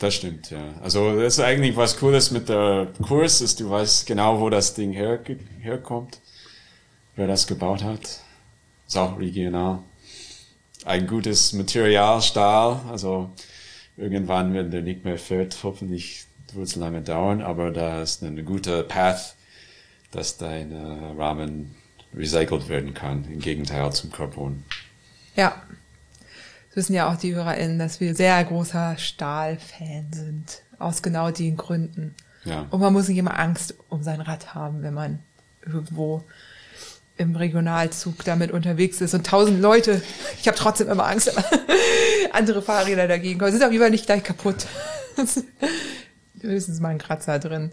[0.00, 0.74] Das stimmt, ja.
[0.82, 4.72] Also das ist eigentlich was Cooles mit der Kurs, ist du weißt genau, wo das
[4.72, 5.20] Ding her,
[5.60, 6.20] herkommt,
[7.16, 8.00] wer das gebaut hat.
[8.88, 9.80] Ist auch regional.
[10.86, 13.30] Ein gutes Material, Stahl, also
[13.98, 16.24] irgendwann, wenn der nicht mehr fährt, hoffentlich
[16.54, 19.36] wird es lange dauern, aber da ist eine gute Path,
[20.12, 20.72] dass dein
[21.18, 21.74] Rahmen
[22.16, 24.64] recycelt werden kann, im Gegenteil zum Carbon.
[25.36, 25.62] Ja,
[26.80, 30.62] wissen ja auch die HörerInnen, dass wir sehr großer Stahlfan sind.
[30.78, 32.14] Aus genau den Gründen.
[32.44, 32.66] Ja.
[32.70, 35.18] Und man muss nicht immer Angst um sein Rad haben, wenn man
[35.62, 36.24] irgendwo
[37.18, 40.00] im Regionalzug damit unterwegs ist und tausend Leute,
[40.40, 41.30] ich habe trotzdem immer Angst,
[42.32, 44.66] andere Fahrräder dagegen kommen, sind auf jeden Fall nicht gleich kaputt.
[46.40, 47.72] Höchstens mal ein Kratzer drin.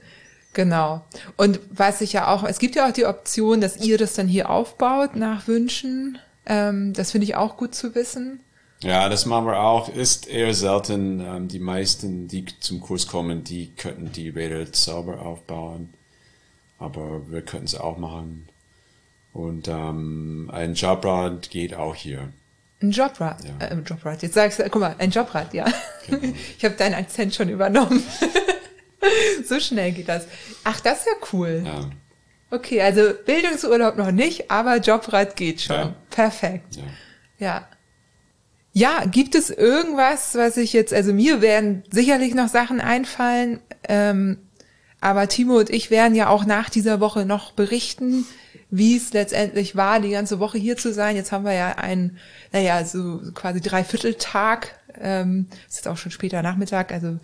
[0.52, 1.06] Genau.
[1.38, 4.28] Und was ich ja auch, es gibt ja auch die Option, dass ihr das dann
[4.28, 6.18] hier aufbaut nach Wünschen.
[6.46, 8.42] Ähm, das finde ich auch gut zu wissen.
[8.82, 9.90] Ja, das machen wir auch.
[9.90, 11.20] Ist eher selten.
[11.20, 15.94] Ähm, die meisten, die zum Kurs kommen, die könnten die Räder sauber aufbauen.
[16.78, 18.48] Aber wir könnten es auch machen.
[19.34, 22.30] Und ähm, ein Jobrad geht auch hier.
[22.82, 23.44] Ein Jobrad.
[23.44, 23.66] Ja.
[23.66, 24.22] Äh, ein Jobrad.
[24.22, 25.66] Jetzt sagst du, guck mal, ein Jobrad, ja.
[26.08, 26.34] Genau.
[26.58, 28.04] Ich habe deinen Akzent schon übernommen.
[29.46, 30.28] so schnell geht das.
[30.64, 31.64] Ach, das ist ja cool.
[31.66, 31.90] Ja.
[32.50, 35.76] Okay, also Bildungsurlaub noch nicht, aber Jobrad geht schon.
[35.76, 35.96] Ja.
[36.10, 36.78] Perfekt.
[37.40, 37.68] Ja.
[38.78, 39.06] Ja.
[39.06, 44.38] Gibt es irgendwas, was ich jetzt, also mir werden sicherlich noch Sachen einfallen, ähm,
[45.02, 48.26] aber Timo und ich werden ja auch nach dieser Woche noch berichten,
[48.70, 51.16] wie es letztendlich war, die ganze Woche hier zu sein.
[51.16, 52.18] Jetzt haben wir ja einen,
[52.52, 54.76] naja, so quasi Dreivierteltag.
[55.00, 57.20] Ähm, ist jetzt auch schon später Nachmittag, also wir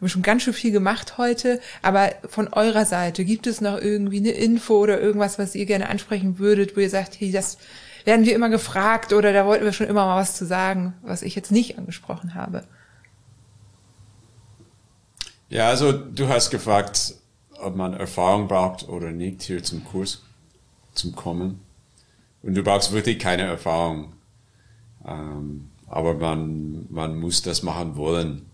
[0.00, 1.60] haben schon ganz schön viel gemacht heute.
[1.82, 5.88] Aber von eurer Seite, gibt es noch irgendwie eine Info oder irgendwas, was ihr gerne
[5.88, 7.58] ansprechen würdet, wo ihr sagt, hey, das
[8.04, 11.22] werden wir immer gefragt oder da wollten wir schon immer mal was zu sagen, was
[11.22, 12.64] ich jetzt nicht angesprochen habe?
[15.48, 17.14] Ja, also du hast gefragt,
[17.60, 20.22] ob man Erfahrung braucht oder nicht hier zum Kurs
[20.94, 21.60] zum Kommen.
[22.42, 24.12] Und du brauchst wirklich keine Erfahrung.
[25.06, 28.46] Ähm, aber man, man muss das machen wollen.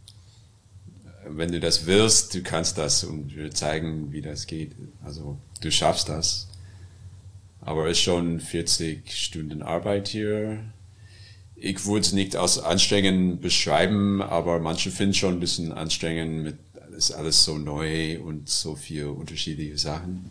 [1.27, 4.73] Wenn du das willst, du kannst das und wir zeigen, wie das geht.
[5.05, 6.49] Also du schaffst das.
[7.65, 10.61] Aber es ist schon 40 Stunden Arbeit hier.
[11.57, 16.57] Ich würde es nicht als anstrengend beschreiben, aber manche finden schon ein bisschen anstrengend mit
[16.95, 20.31] ist alles so neu und so viele unterschiedliche Sachen.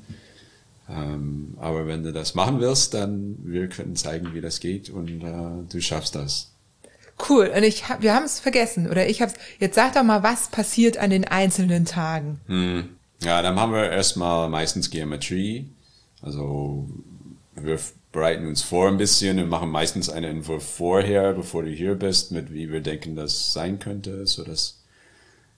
[0.89, 5.21] Ähm, aber wenn du das machen willst, dann wir können zeigen, wie das geht und
[5.21, 6.51] äh, du schaffst das.
[7.29, 7.51] Cool.
[7.55, 9.35] Und ich hab, wir haben es vergessen oder ich hab's.
[9.59, 12.39] Jetzt sag doch mal, was passiert an den einzelnen Tagen?
[12.47, 12.89] Hm.
[13.21, 15.69] Ja, dann haben wir erstmal meistens Geometrie.
[16.21, 16.89] Also
[17.55, 17.79] wir
[18.11, 22.31] bereiten uns vor ein bisschen und machen meistens eine Info vorher, bevor du hier bist,
[22.31, 24.79] mit wie wir denken, das sein könnte, so dass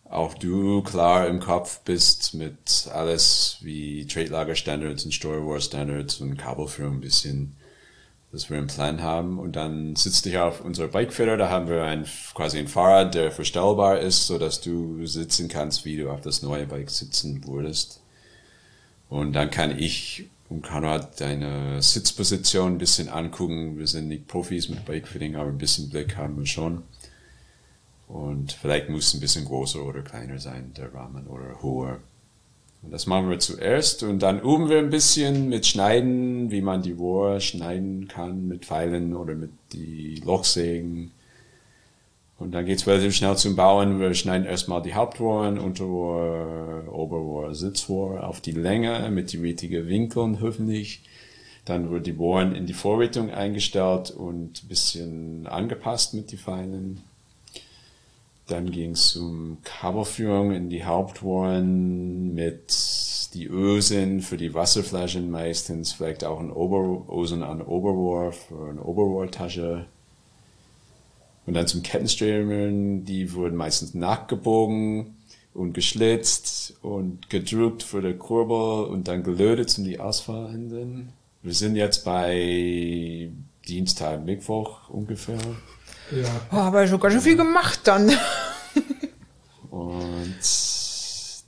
[0.05, 5.59] auch du klar im Kopf bist mit alles wie Trade Lager Standards und Store War
[5.59, 7.55] Standards und Kabelführung ein bisschen,
[8.31, 9.39] dass wir einen Plan haben.
[9.39, 13.31] Und dann sitzt dich auf unserer Bikefitter, da haben wir ein, quasi ein Fahrrad, der
[13.31, 18.01] verstellbar ist, so dass du sitzen kannst, wie du auf das neue Bike sitzen würdest.
[19.09, 23.77] Und dann kann ich und Konrad deine Sitzposition ein bisschen angucken.
[23.77, 26.83] Wir sind nicht Profis mit Bikefitting, aber ein bisschen Blick haben wir schon.
[28.07, 31.99] Und vielleicht muss ein bisschen größer oder kleiner sein, der Rahmen oder höher.
[32.83, 36.83] Und das machen wir zuerst und dann üben wir ein bisschen mit Schneiden, wie man
[36.83, 41.11] die Rohr schneiden kann mit Pfeilen oder mit die Lochsägen.
[42.37, 43.99] Und dann geht's relativ schnell zum Bauen.
[43.99, 50.41] Wir schneiden erstmal die Hauptrohren, Unterrohr, Oberrohr, Sitzrohr auf die Länge mit die richtigen Winkeln
[50.41, 51.01] hoffentlich.
[51.63, 57.01] Dann wird die Bohren in die Vorrichtung eingestellt und ein bisschen angepasst mit die Pfeilen.
[58.47, 62.73] Dann ging es um Kabelführung in die Hauptrohren mit
[63.33, 68.83] die Ösen für die Wasserflaschen meistens, vielleicht auch ein Ober Ösen an Oberrohr für eine
[68.83, 69.87] Oberrohrtasche.
[71.45, 75.15] Und dann zum Kettenstreben, die wurden meistens nachgebogen
[75.53, 81.13] und geschlitzt und gedrückt für die Kurbel und dann gelötet zum die Ausfallenden.
[81.41, 83.29] Wir sind jetzt bei
[83.67, 85.39] Dienstag, Mittwoch ungefähr.
[86.11, 86.27] Ja.
[86.51, 88.11] Oh, aber schon ganz schön viel gemacht dann.
[89.69, 90.35] Und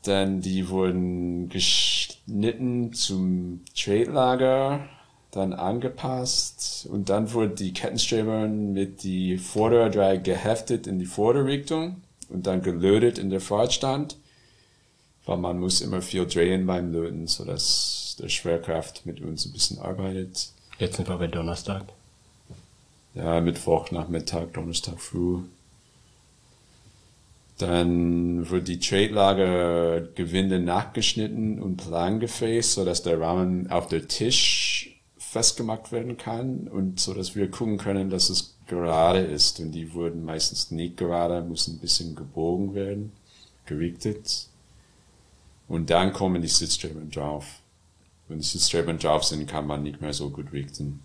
[0.04, 4.88] dann die wurden geschnitten zum Trade-Lager,
[5.32, 12.48] dann angepasst und dann wurden die Kettenstreben mit die Vorderdreieck geheftet in die Vorderrichtung und
[12.48, 14.18] dann gelötet in der Fahrtstand,
[15.26, 19.54] weil man muss immer viel drehen beim Löten, so dass der Schwerkraft mit uns ein
[19.54, 20.50] bisschen arbeitet.
[20.80, 21.84] Jetzt sind wir bei Donnerstag
[23.18, 25.40] ja, Mittwoch, Nachmittag, Donnerstag früh.
[27.58, 34.08] Dann wird die Trade-Lager Gewinde nachgeschnitten und plan gefräst, so dass der Rahmen auf der
[34.08, 34.97] Tisch
[35.38, 39.60] festgemacht werden kann und so dass wir gucken können, dass es gerade ist.
[39.60, 43.12] Und die wurden meistens nicht gerade, müssen ein bisschen gebogen werden,
[43.68, 44.48] gerichtet.
[45.68, 47.46] Und dann kommen die Sitzstreben drauf.
[48.28, 51.02] Wenn die Sitzstreben drauf sind, kann man nicht mehr so gut richten.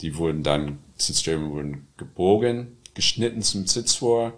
[0.00, 4.32] Die wurden dann, Sitzstreben wurden gebogen, geschnitten zum Sitzrohr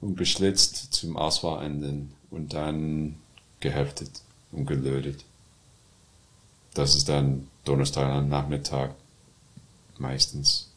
[0.00, 3.16] und geschlitzt zum Auswahlenden und dann
[3.60, 5.26] geheftet und gelötet.
[6.72, 8.94] Das ist dann Donnerstag am Nachmittag
[9.98, 10.70] meistens.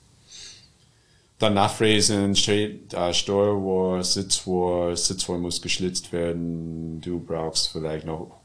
[1.40, 7.02] Dann nachfräsen, Steuerrohr, Sitzrohr, Sitzrohr muss geschlitzt werden.
[7.02, 8.40] Du brauchst vielleicht noch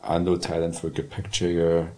[0.00, 1.90] andere Teile für Gepäckträger.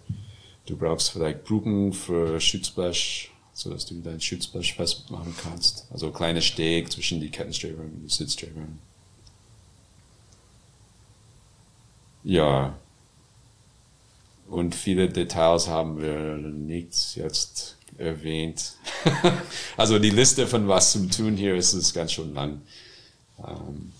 [0.65, 5.87] Du brauchst vielleicht Brücken für Schutzblech, so dass du dein Schutzblech festmachen kannst.
[5.91, 8.79] Also kleine Steg zwischen die Kettenstreben und die Sitzstreben.
[12.23, 12.75] Ja.
[14.49, 18.73] Und viele Details haben wir nicht jetzt erwähnt.
[19.77, 22.61] also die Liste von was zum Tun hier ist, ist ganz schön lang.
[23.39, 23.91] Ähm,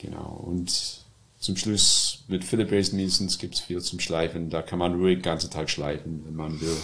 [0.00, 0.44] genau.
[0.46, 1.04] Und
[1.40, 4.50] zum Schluss mit Philipp Miesens gibt es viel zum Schleifen.
[4.50, 6.76] Da kann man ruhig den ganzen Tag schleifen, wenn man will.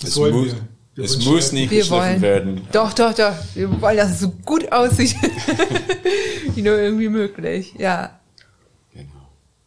[0.00, 0.68] Das es wollen muss, wir.
[0.96, 2.22] Wir es muss nicht Wir geschliffen wollen.
[2.22, 2.68] werden.
[2.72, 3.34] Doch, doch, doch.
[3.54, 5.14] Wir wollen, dass es so gut aussieht,
[6.54, 7.74] wie nur irgendwie möglich.
[7.78, 8.18] Ja.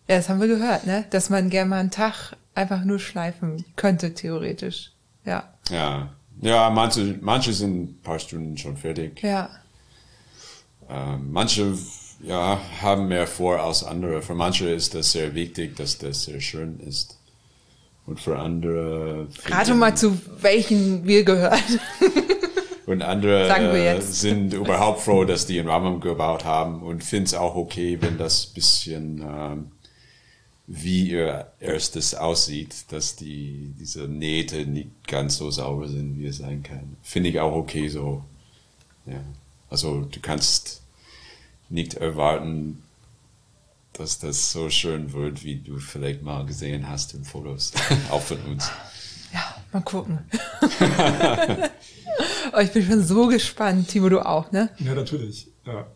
[0.10, 1.06] Ja, das haben wir gehört, ne?
[1.12, 4.92] Dass man gerne mal einen Tag einfach nur schleifen könnte, theoretisch.
[5.24, 5.54] Ja.
[5.70, 6.10] Ja.
[6.42, 9.22] Ja, manche, manche sind ein paar Stunden schon fertig.
[9.22, 9.50] Ja.
[10.90, 11.78] Ähm, manche
[12.24, 14.24] ja, haben mehr vor als andere.
[14.24, 17.20] Für manche ist das sehr wichtig, dass das sehr schön ist.
[18.08, 19.28] Und für andere.
[19.46, 21.60] Rate mal, zu welchen wir gehören.
[22.88, 24.16] Und andere Sagen wir äh, jetzt.
[24.16, 28.18] sind überhaupt froh, dass die einen Rahmen gebaut haben und finden es auch okay, wenn
[28.18, 29.72] das bisschen ähm,
[30.72, 36.38] wie ihr erstes aussieht, dass die diese Nähte nicht ganz so sauber sind, wie es
[36.38, 36.96] sein kann.
[37.02, 38.24] Finde ich auch okay so.
[39.08, 39.20] Ja.
[39.72, 40.84] Also du kannst
[41.70, 42.84] nicht erwarten,
[43.94, 47.74] dass das so schön wird, wie du vielleicht mal gesehen hast in Fotos,
[48.12, 48.70] auch von uns.
[49.34, 50.20] Ja, mal gucken.
[52.54, 53.88] oh, ich bin schon so gespannt.
[53.88, 54.70] Timo, du auch, ne?
[54.78, 55.48] Ja, natürlich.
[55.66, 55.88] Ja.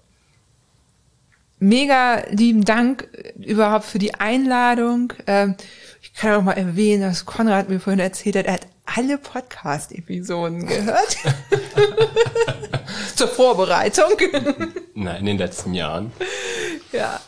[1.63, 5.13] Mega lieben Dank äh, überhaupt für die Einladung.
[5.27, 5.55] Ähm,
[6.01, 10.67] ich kann auch mal erwähnen, dass Konrad mir vorhin erzählt hat, er hat alle Podcast-Episoden
[10.67, 11.15] gehört.
[13.15, 14.11] Zur Vorbereitung.
[14.93, 16.11] Na, in den letzten Jahren.
[16.91, 17.21] ja.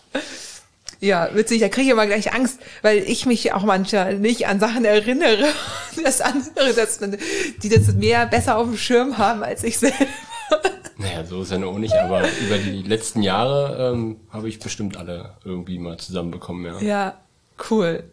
[0.99, 4.59] Ja, witzig, da kriege ich immer gleich Angst, weil ich mich auch manchmal nicht an
[4.59, 5.45] Sachen erinnere.
[6.03, 7.17] Das andere, dass man,
[7.63, 10.07] die das mehr besser auf dem Schirm haben als ich selbst.
[10.97, 14.59] Naja, so ist ja nur auch nicht, aber über die letzten Jahre ähm, habe ich
[14.59, 16.79] bestimmt alle irgendwie mal zusammenbekommen, ja.
[16.81, 17.17] Ja,
[17.69, 18.03] cool.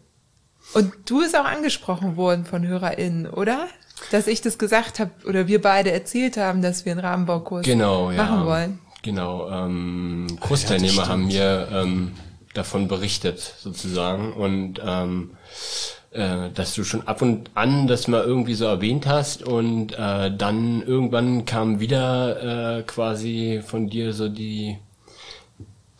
[0.73, 3.67] Und du bist auch angesprochen worden von HörerInnen, oder?
[4.11, 8.11] Dass ich das gesagt habe oder wir beide erzählt haben, dass wir einen Rahmenbaukurs Genau,
[8.11, 8.23] ja.
[8.23, 8.79] machen wollen.
[9.01, 12.13] Genau, ähm, Kursteilnehmer haben mir ähm,
[12.53, 14.33] davon berichtet, sozusagen.
[14.33, 15.31] Und ähm,
[16.13, 20.31] äh, dass du schon ab und an das mal irgendwie so erwähnt hast und äh,
[20.35, 24.77] dann irgendwann kam wieder äh, quasi von dir so die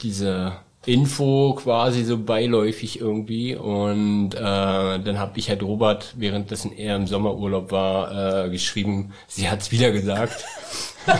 [0.01, 0.53] diese
[0.85, 7.07] Info quasi so beiläufig irgendwie und äh, dann habe ich halt Robert, währenddessen er im
[7.07, 10.45] Sommerurlaub war, äh, geschrieben, sie hat's wieder gesagt.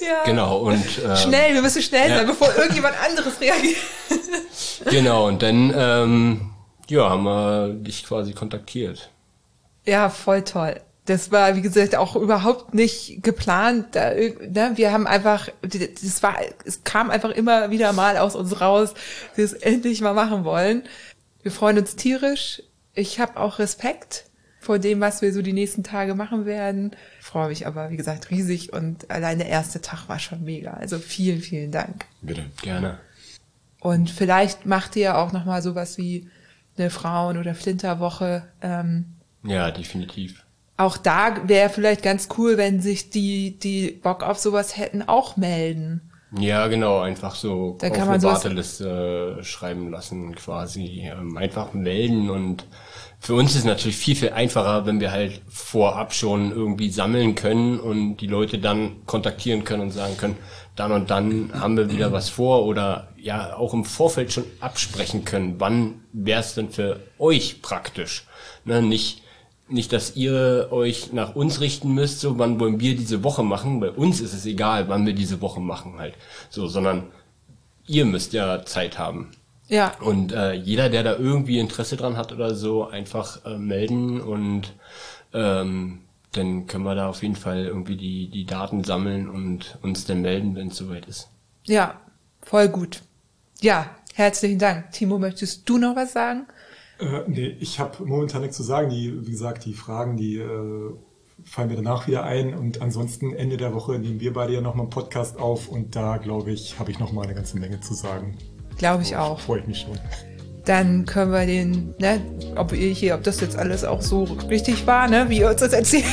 [0.00, 0.24] Ja.
[0.24, 2.16] Genau und äh, Schnell, wir müssen schnell ja.
[2.16, 3.76] sein, bevor irgendjemand anderes reagiert.
[4.90, 6.49] Genau, und dann ähm,
[6.90, 9.10] ja, haben wir dich quasi kontaktiert.
[9.86, 10.80] Ja, voll toll.
[11.06, 13.86] Das war, wie gesagt, auch überhaupt nicht geplant.
[13.92, 14.72] Da, ne?
[14.74, 19.36] Wir haben einfach, das war, es kam einfach immer wieder mal aus uns raus, dass
[19.36, 20.82] wir es endlich mal machen wollen.
[21.42, 22.62] Wir freuen uns tierisch.
[22.92, 24.26] Ich habe auch Respekt
[24.60, 26.94] vor dem, was wir so die nächsten Tage machen werden.
[27.18, 30.72] Ich freue mich aber, wie gesagt, riesig und allein der erste Tag war schon mega.
[30.72, 32.04] Also vielen, vielen Dank.
[32.20, 32.44] Bitte.
[32.62, 32.98] Gerne.
[33.80, 36.28] Und vielleicht macht ihr auch noch mal sowas wie
[36.80, 38.44] eine Frauen- oder Flinterwoche.
[38.62, 39.06] Ähm,
[39.44, 40.44] Ja, definitiv.
[40.76, 45.36] auch da wäre vielleicht ganz cool, wenn sich die, die Bock auf sowas hätten, auch
[45.36, 46.00] melden.
[46.38, 51.10] Ja, genau, einfach so Da auf kann man eine Warteliste äh, schreiben lassen, quasi.
[51.12, 52.66] Ähm, einfach melden und
[53.18, 57.34] für uns ist es natürlich viel, viel einfacher, wenn wir halt vorab schon irgendwie sammeln
[57.34, 60.36] können und die Leute dann kontaktieren können und sagen können,
[60.76, 65.24] dann und dann haben wir wieder was vor oder ja auch im Vorfeld schon absprechen
[65.24, 68.26] können, wann wäre es denn für euch praktisch.
[68.64, 69.22] Ne, nicht,
[69.68, 73.80] nicht, dass ihr euch nach uns richten müsst, so wann wollen wir diese Woche machen.
[73.80, 76.14] Bei uns ist es egal, wann wir diese Woche machen halt.
[76.50, 77.04] So, sondern
[77.86, 79.30] ihr müsst ja Zeit haben.
[79.68, 84.20] Ja, Und äh, jeder, der da irgendwie Interesse dran hat oder so, einfach äh, melden
[84.20, 84.72] und
[85.32, 86.00] ähm,
[86.32, 90.22] dann können wir da auf jeden Fall irgendwie die, die Daten sammeln und uns dann
[90.22, 91.28] melden, wenn es soweit ist.
[91.66, 92.00] ja,
[92.42, 93.02] voll gut.
[93.62, 94.90] Ja, herzlichen Dank.
[94.92, 96.46] Timo, möchtest du noch was sagen?
[96.98, 98.88] Äh, nee, ich habe momentan nichts zu sagen.
[98.88, 100.94] Die, wie gesagt, die Fragen, die äh,
[101.44, 102.54] fallen mir danach wieder ein.
[102.54, 106.16] Und ansonsten Ende der Woche nehmen wir beide ja nochmal einen Podcast auf und da,
[106.16, 108.36] glaube ich, habe ich nochmal eine ganze Menge zu sagen.
[108.78, 109.40] Glaube ich auch.
[109.40, 109.98] Freue ich mich schon.
[110.64, 112.20] Dann können wir den, ne,
[112.56, 115.60] ob ihr hier, ob das jetzt alles auch so richtig war, ne, wie ihr uns
[115.60, 116.04] das erzählt.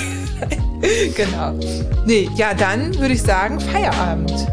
[1.15, 1.53] genau.
[2.05, 4.47] Nee, ja, dann würde ich sagen, Feierabend.